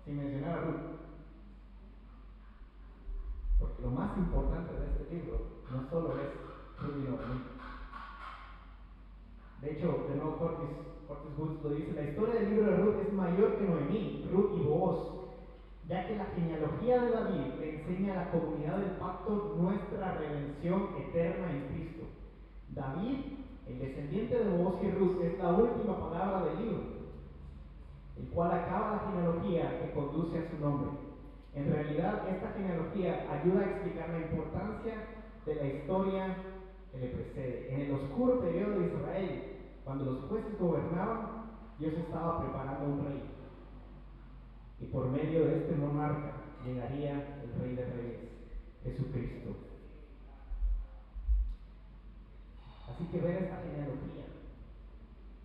sin 0.04 0.18
mencionar 0.18 0.58
a 0.58 0.62
Ruth. 0.62 0.99
Lo 3.82 3.90
más 3.90 4.16
importante 4.18 4.74
de 4.74 4.86
este 4.86 5.14
libro 5.14 5.40
no 5.72 5.88
solo 5.88 6.14
es 6.20 6.28
Noemí. 6.82 7.42
De 9.62 9.72
hecho, 9.72 10.06
de 10.08 10.16
nuevo 10.16 10.38
Cortis 10.38 10.76
Cortes 11.06 11.38
Woods 11.38 11.62
lo 11.64 11.70
dice, 11.70 11.92
la 11.92 12.10
historia 12.10 12.40
del 12.40 12.50
libro 12.50 12.70
de 12.70 12.76
Ruth 12.76 13.00
es 13.06 13.12
mayor 13.12 13.56
que 13.56 13.66
Noemí, 13.66 14.28
Ruth 14.30 14.58
y 14.58 14.62
Boaz, 14.62 14.98
ya 15.88 16.06
que 16.06 16.16
la 16.16 16.26
genealogía 16.26 17.02
de 17.02 17.10
David 17.10 17.54
le 17.58 17.80
enseña 17.80 18.12
a 18.12 18.24
la 18.24 18.30
comunidad 18.30 18.78
del 18.78 18.92
pacto 18.92 19.56
nuestra 19.58 20.14
redención 20.14 20.88
eterna 20.96 21.50
en 21.50 21.66
Cristo. 21.74 22.04
David, 22.74 23.16
el 23.66 23.78
descendiente 23.80 24.44
de 24.44 24.56
Boaz 24.56 24.74
y 24.82 24.90
Ruth, 24.92 25.20
es 25.22 25.38
la 25.38 25.48
última 25.48 25.98
palabra 25.98 26.44
del 26.44 26.64
libro, 26.64 26.82
el 28.18 28.28
cual 28.28 28.52
acaba 28.52 28.92
la 28.92 29.10
genealogía 29.10 29.80
que 29.80 29.92
conduce 29.92 30.38
a 30.38 30.50
su 30.50 30.58
nombre. 30.58 31.09
En 31.54 31.72
realidad, 31.72 32.28
esta 32.28 32.52
genealogía 32.52 33.26
ayuda 33.32 33.60
a 33.60 33.70
explicar 33.70 34.08
la 34.10 34.20
importancia 34.20 34.94
de 35.46 35.54
la 35.54 35.64
historia 35.64 36.36
que 36.92 36.98
le 36.98 37.08
precede. 37.08 37.74
En 37.74 37.80
el 37.80 37.92
oscuro 37.92 38.40
periodo 38.40 38.78
de 38.78 38.86
Israel, 38.86 39.42
cuando 39.84 40.04
los 40.04 40.24
jueces 40.26 40.58
gobernaban, 40.58 41.50
Dios 41.78 41.94
estaba 41.94 42.40
preparando 42.40 42.86
un 42.86 43.04
rey. 43.04 43.22
Y 44.80 44.86
por 44.86 45.10
medio 45.10 45.44
de 45.44 45.58
este 45.58 45.74
monarca 45.74 46.34
llegaría 46.64 47.40
el 47.42 47.60
rey 47.60 47.74
de 47.74 47.84
reyes, 47.84 48.20
Jesucristo. 48.84 49.56
Así 52.88 53.04
que 53.06 53.20
ver 53.20 53.42
esta 53.42 53.62
genealogía, 53.62 54.24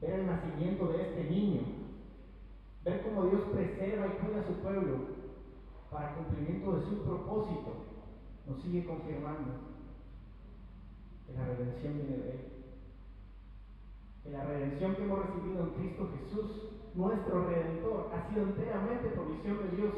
ver 0.02 0.20
el 0.20 0.28
nacimiento 0.28 0.88
de 0.90 1.02
este 1.02 1.24
niño, 1.24 1.62
ver 2.84 3.02
cómo 3.02 3.26
Dios 3.26 3.42
preserva 3.54 4.08
y 4.08 4.26
cuida 4.26 4.42
a 4.42 4.48
su 4.48 4.54
pueblo 4.62 5.15
para 5.92 6.16
cumplimiento 6.16 6.78
de 6.78 6.86
su 6.86 7.04
propósito, 7.04 7.74
nos 8.48 8.62
sigue 8.62 8.86
confirmando 8.86 9.52
que 11.26 11.34
la 11.34 11.46
redención 11.46 11.94
viene 11.94 12.18
de 12.18 12.32
Él 12.32 12.56
que 14.26 14.32
la 14.32 14.44
redención 14.44 14.96
que 14.96 15.04
hemos 15.04 15.20
recibido 15.20 15.62
en 15.62 15.70
Cristo 15.76 16.10
Jesús, 16.18 16.52
nuestro 16.96 17.46
Redentor, 17.46 18.10
ha 18.12 18.28
sido 18.28 18.42
enteramente 18.42 19.10
provisión 19.10 19.60
de 19.60 19.78
Dios. 19.78 19.94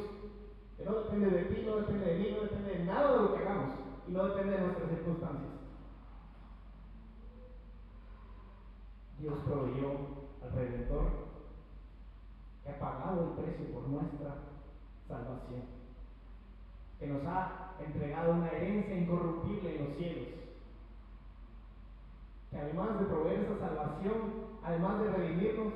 Que 0.75 0.83
no 0.83 0.95
depende 0.95 1.29
de 1.29 1.43
ti, 1.45 1.63
no 1.65 1.77
depende 1.77 2.05
de 2.05 2.17
mí, 2.19 2.35
no 2.35 2.41
depende 2.41 2.77
de 2.77 2.83
nada 2.83 3.13
de 3.13 3.19
lo 3.19 3.33
que 3.33 3.39
hagamos 3.39 3.75
y 4.05 4.11
no 4.11 4.27
depende 4.27 4.57
de 4.57 4.63
nuestras 4.63 4.89
circunstancias. 4.89 5.51
Dios 9.17 9.39
proveyó 9.45 9.91
al 10.43 10.51
Redentor 10.51 11.07
que 12.63 12.69
ha 12.69 12.79
pagado 12.79 13.29
el 13.29 13.43
precio 13.43 13.73
por 13.73 13.87
nuestra 13.87 14.35
salvación, 15.07 15.63
que 16.99 17.07
nos 17.07 17.25
ha 17.25 17.75
entregado 17.79 18.33
una 18.33 18.49
herencia 18.49 18.97
incorruptible 18.97 19.75
en 19.75 19.85
los 19.85 19.97
cielos 19.97 20.37
que 22.49 22.57
además 22.57 22.99
de 22.99 23.05
proveer 23.05 23.41
esa 23.41 23.59
salvación, 23.59 24.17
además 24.63 25.01
de 25.01 25.11
redimirnos, 25.11 25.73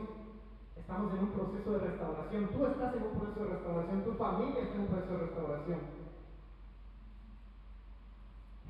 estamos 0.77 1.13
en 1.13 1.19
un 1.19 1.31
proceso 1.31 1.71
de 1.71 1.79
restauración. 1.79 2.47
Tú 2.47 2.65
estás 2.65 2.95
en 2.95 3.03
un 3.03 3.19
proceso 3.19 3.43
de 3.43 3.53
restauración, 3.55 4.03
tu 4.03 4.13
familia 4.13 4.61
está 4.61 4.75
en 4.75 4.81
un 4.81 4.87
proceso 4.87 5.11
de 5.11 5.23
restauración. 5.25 5.79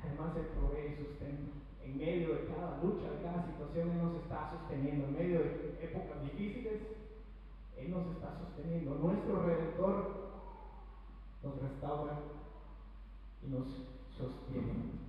Además, 0.02 0.36
Él 0.36 0.46
provee 0.58 0.92
y 0.92 1.04
sustenta. 1.04 1.52
En 1.84 1.98
medio 1.98 2.34
de 2.34 2.46
cada 2.46 2.78
lucha, 2.82 3.10
de 3.10 3.22
cada 3.22 3.46
situación, 3.46 3.90
Él 3.90 4.02
nos 4.02 4.22
está 4.22 4.50
sosteniendo. 4.50 5.06
En 5.06 5.14
medio 5.14 5.38
de 5.38 5.78
épocas 5.80 6.22
difíciles, 6.22 6.82
Él 7.76 7.90
nos 7.90 8.06
está 8.16 8.34
sosteniendo. 8.38 8.94
Nuestro 8.96 9.46
Redentor 9.46 10.32
nos 11.42 11.62
restaura 11.62 12.18
nos 13.48 13.66
sostiene. 14.16 15.02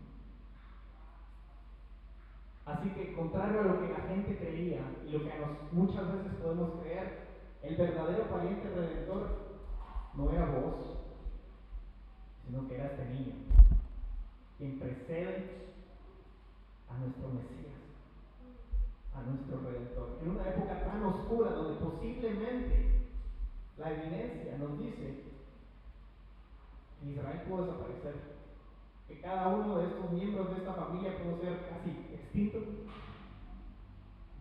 Así 2.65 2.89
que, 2.89 3.13
contrario 3.13 3.59
a 3.59 3.63
lo 3.63 3.81
que 3.81 3.93
la 3.93 4.07
gente 4.07 4.37
creía 4.37 4.81
y 5.05 5.11
lo 5.11 5.23
que 5.23 5.31
muchas 5.71 6.13
veces 6.13 6.33
podemos 6.41 6.79
creer, 6.81 7.27
el 7.61 7.75
verdadero 7.75 8.23
pariente 8.29 8.69
redentor 8.69 9.27
no 10.15 10.31
era 10.31 10.45
vos, 10.45 10.75
sino 12.45 12.67
que 12.67 12.75
era 12.75 12.85
este 12.85 13.05
niño, 13.05 13.33
quien 14.57 14.79
precede 14.79 15.73
a 16.89 16.97
nuestro 16.99 17.29
Mesías, 17.29 17.81
a 19.13 19.21
nuestro 19.23 19.61
redentor. 19.61 20.19
En 20.21 20.29
una 20.31 20.49
época 20.49 20.85
tan 20.85 21.03
oscura 21.03 21.51
donde 21.51 21.79
posiblemente 21.83 23.07
la 23.77 23.91
evidencia 23.91 24.57
nos 24.57 24.79
dice 24.79 25.32
Israel 27.11 27.41
pudo 27.47 27.65
desaparecer, 27.65 28.15
que 29.07 29.21
cada 29.21 29.47
uno 29.49 29.77
de 29.77 29.87
estos 29.87 30.11
miembros 30.11 30.49
de 30.51 30.57
esta 30.57 30.73
familia 30.73 31.17
pudo 31.23 31.41
ser 31.41 31.59
casi 31.69 31.89
extinto, 32.13 32.59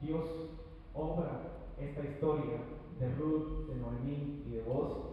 Dios 0.00 0.24
obra 0.94 1.40
esta 1.78 2.04
historia 2.04 2.58
de 2.98 3.14
Ruth, 3.14 3.68
de 3.68 3.76
Noemí 3.76 4.44
y 4.46 4.50
de 4.50 4.62
vos 4.62 5.12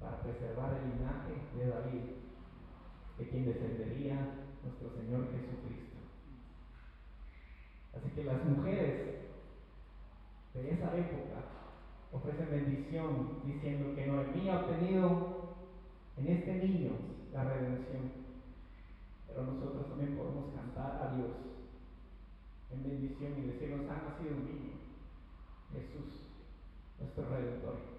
para 0.00 0.20
preservar 0.22 0.74
el 0.74 0.98
linaje 0.98 1.34
de 1.56 1.66
David, 1.68 2.00
de 3.18 3.28
quien 3.28 3.46
descendería 3.46 4.16
nuestro 4.62 4.90
Señor 4.90 5.26
Jesucristo. 5.32 5.98
Así 7.96 8.10
que 8.10 8.24
las 8.24 8.44
mujeres 8.44 9.14
de 10.54 10.70
esa 10.70 10.96
época 10.96 11.44
ofrecen 12.12 12.50
bendición 12.50 13.40
diciendo 13.44 13.94
que 13.94 14.06
Noemí 14.06 14.48
ha 14.48 14.60
obtenido 14.60 15.53
en 16.16 16.28
este 16.28 16.54
niño 16.54 16.92
la 17.32 17.44
redención. 17.44 18.24
Pero 19.26 19.42
nosotros 19.46 19.88
también 19.88 20.16
podemos 20.16 20.54
cantar 20.54 21.02
a 21.02 21.16
Dios 21.16 21.30
en 22.70 22.82
bendición 22.82 23.32
y 23.38 23.46
decirnos, 23.46 23.90
ha 23.90 24.10
nacido 24.10 24.36
un 24.36 24.46
niño, 24.46 24.72
Jesús, 25.72 26.22
nuestro 27.00 27.28
Redentor. 27.28 27.94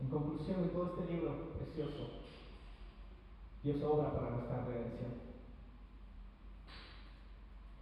En 0.00 0.08
conclusión 0.08 0.62
de 0.62 0.68
todo 0.68 0.94
este 0.96 1.12
libro 1.12 1.52
precioso, 1.58 2.08
Dios 3.62 3.82
obra 3.82 4.14
para 4.14 4.30
nuestra 4.30 4.64
redención. 4.64 5.12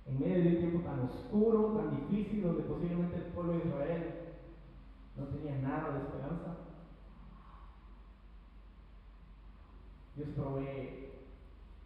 En 0.07 0.19
medio 0.19 0.43
de 0.43 0.49
un 0.49 0.57
tiempo 0.57 0.89
tan 0.89 1.01
oscuro, 1.01 1.77
tan 1.77 2.09
difícil, 2.09 2.43
donde 2.43 2.63
posiblemente 2.65 3.17
el 3.17 3.23
pueblo 3.25 3.53
de 3.53 3.69
Israel 3.69 4.28
no 5.19 5.27
tenía 5.27 5.59
nada 5.59 5.93
de 5.93 5.99
esperanza, 5.99 6.57
Dios 10.17 10.29
provee 10.35 11.11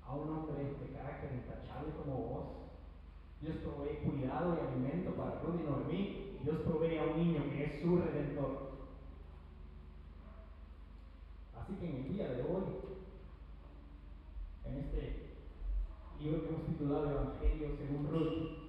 a 0.06 0.14
un 0.14 0.28
hombre 0.28 0.64
de 0.64 0.92
carácter 0.96 1.32
intachable 1.32 1.92
como 1.96 2.16
vos. 2.16 2.44
Dios 3.40 3.56
provee 3.56 3.98
cuidado 4.04 4.56
y 4.56 4.66
alimento 4.66 5.10
para 5.12 5.40
Rudy 5.40 5.62
y 5.62 5.66
Noemí. 5.66 6.38
Dios 6.42 6.60
provee 6.64 6.98
a 6.98 7.04
un 7.04 7.18
niño 7.18 7.44
que 7.50 7.64
es 7.64 7.82
su 7.82 7.98
redentor. 7.98 8.72
Así 11.60 11.74
que 11.74 11.88
en 11.88 11.96
el 11.96 12.12
día 12.12 12.28
de 12.28 12.42
hoy, 12.42 12.64
en 14.64 14.78
este 14.78 15.36
libro 16.20 16.42
que 16.42 16.48
hemos 16.48 16.66
titulado 16.66 17.10
Evangelio 17.10 17.76
según 17.76 18.08
Ruth, 18.10 18.62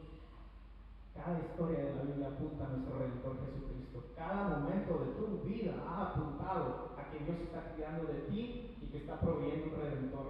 cada 1.16 1.40
historia 1.40 1.86
de 1.86 1.96
la 1.96 2.02
Biblia 2.04 2.28
apunta 2.28 2.66
a 2.66 2.70
nuestro 2.70 3.00
Redentor 3.00 3.38
Jesucristo. 3.46 3.83
Cada 4.16 4.58
momento 4.58 5.00
de 5.00 5.14
tu 5.14 5.44
vida 5.44 5.74
ha 5.86 6.10
apuntado 6.10 6.92
a 6.98 7.12
que 7.12 7.26
Dios 7.26 7.38
está 7.42 7.74
cuidando 7.74 8.12
de 8.12 8.22
ti 8.22 8.78
y 8.82 8.86
que 8.88 8.98
está 9.00 9.20
proveyendo 9.20 9.76
un 9.76 9.82
Redentor. 9.82 10.26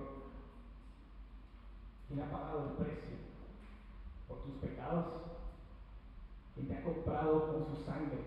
Quien 2.07 2.21
ha 2.21 2.31
pagado 2.31 2.69
el 2.69 2.83
precio 2.83 3.17
por 4.27 4.41
tus 4.43 4.55
pecados, 4.55 5.05
quien 6.53 6.67
te 6.67 6.77
ha 6.77 6.83
comprado 6.83 7.53
con 7.53 7.75
su 7.75 7.83
sangre, 7.83 8.19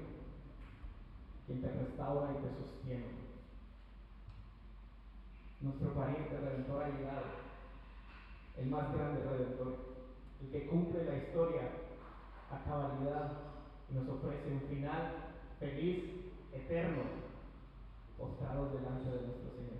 quien 1.47 1.61
te 1.61 1.73
restaura 1.73 2.33
y 2.33 2.43
te 2.43 2.55
sostiene. 2.55 3.27
Nuestro 5.61 5.95
pariente 5.95 6.39
redentor 6.39 6.83
ha 6.83 6.89
llegado, 6.89 7.25
el 8.57 8.67
más 8.67 8.93
grande 8.95 9.23
redentor, 9.23 9.75
el 10.41 10.51
que 10.51 10.67
cumple 10.67 11.05
la 11.05 11.17
historia 11.17 11.63
a 12.51 12.65
cabalidad 12.65 13.33
y 13.91 13.95
nos 13.95 14.09
ofrece 14.09 14.53
un 14.53 14.61
final 14.69 15.26
feliz, 15.59 16.05
eterno, 16.53 17.03
postrados 18.19 18.73
delante 18.73 19.11
de 19.11 19.27
nuestro 19.27 19.51
Señor. 19.51 19.77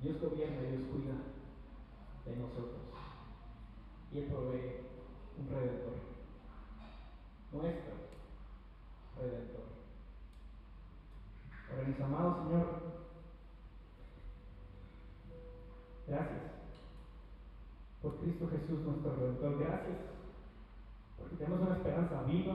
Dios 0.00 0.20
gobierna 0.20 0.62
y 0.62 0.76
Dios 0.76 0.82
cuida 0.92 1.14
de 2.26 2.36
nosotros 2.36 2.84
y 4.12 4.18
Él 4.18 4.24
provee 4.26 4.84
un 5.38 5.48
redentor, 5.48 5.94
nuestro 7.52 7.94
redentor. 9.16 9.64
Ahora, 11.70 11.88
mis 11.88 12.00
amados 12.00 12.36
Señor, 12.44 12.82
gracias 16.06 16.42
por 18.02 18.20
Cristo 18.20 18.48
Jesús, 18.50 18.80
nuestro 18.80 19.16
Redentor. 19.16 19.58
Gracias 19.58 19.96
tenemos 21.38 21.60
una 21.60 21.76
esperanza 21.76 22.22
viva. 22.22 22.54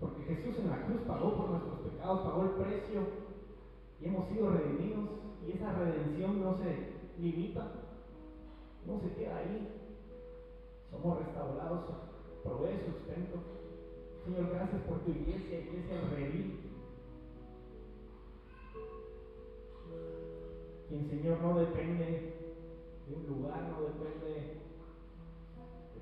Porque 0.00 0.22
Jesús 0.22 0.58
en 0.58 0.70
la 0.70 0.86
cruz 0.86 1.00
pagó 1.06 1.36
por 1.36 1.50
nuestros 1.50 1.80
pecados, 1.80 2.20
pagó 2.20 2.42
el 2.42 2.50
precio 2.50 3.00
y 4.00 4.06
hemos 4.06 4.28
sido 4.28 4.50
redimidos. 4.50 5.08
Y 5.46 5.52
esa 5.52 5.72
redención 5.72 6.40
no 6.42 6.56
se 6.58 6.92
limita, 7.18 7.72
no 8.86 9.00
se 9.00 9.14
queda 9.14 9.38
ahí. 9.38 9.68
Somos 10.90 11.18
restaurados, 11.18 11.84
provee 12.42 12.80
sustento. 12.86 13.38
Señor, 14.24 14.50
gracias 14.50 14.82
por 14.82 14.98
tu 15.00 15.10
iglesia, 15.10 15.60
iglesia 15.60 16.00
redil. 16.14 16.68
Quien, 20.88 21.08
Señor, 21.10 21.40
no 21.40 21.58
depende 21.58 22.34
de 23.06 23.14
un 23.14 23.26
lugar, 23.26 23.62
no 23.70 23.82
depende 23.82 24.26
de 24.26 24.67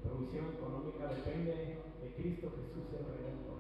provisión 0.06 0.46
económica, 0.54 1.10
depende 1.10 1.78
de 2.00 2.08
Cristo 2.16 2.50
Jesús 2.54 2.86
el 2.94 3.04
Redentor. 3.06 3.58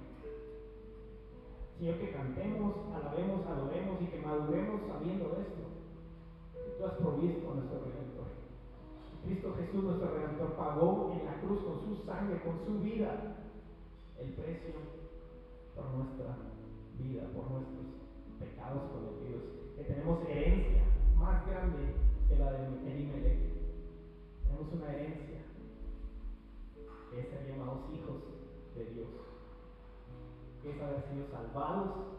Señor, 1.78 1.98
que 1.98 2.10
cantemos, 2.10 2.74
alabemos, 2.94 3.46
adoremos 3.46 4.00
y 4.00 4.06
que 4.06 4.24
maduremos 4.24 4.80
sabiendo 4.88 5.36
esto, 5.36 5.64
que 6.54 6.70
tú 6.78 6.86
has 6.86 6.94
provisto 6.94 7.50
a 7.50 7.54
nuestro 7.54 7.78
Redentor. 7.84 8.30
Cristo 9.24 9.54
Jesús, 9.58 9.84
nuestro 9.84 10.08
Redentor, 10.14 10.52
pagó 10.56 11.12
en 11.12 11.26
la 11.26 11.40
cruz 11.40 11.60
con 11.60 11.80
su 11.84 12.02
sangre, 12.06 12.40
con 12.40 12.58
su 12.64 12.80
vida, 12.80 13.42
el 14.18 14.32
precio 14.32 14.74
por 15.74 15.90
nuestra 15.92 16.36
vida, 16.98 17.28
por 17.34 17.50
nuestros 17.50 17.86
pecados 18.38 18.82
cometidos, 18.92 19.42
que 19.76 19.84
tenemos 19.84 20.24
herencia 20.28 20.82
más 21.18 21.46
grande 21.46 21.92
que 22.28 22.36
la 22.36 22.52
de 22.52 22.90
Elimelech. 22.90 23.45
Sido 31.08 31.26
salvados, 31.30 32.15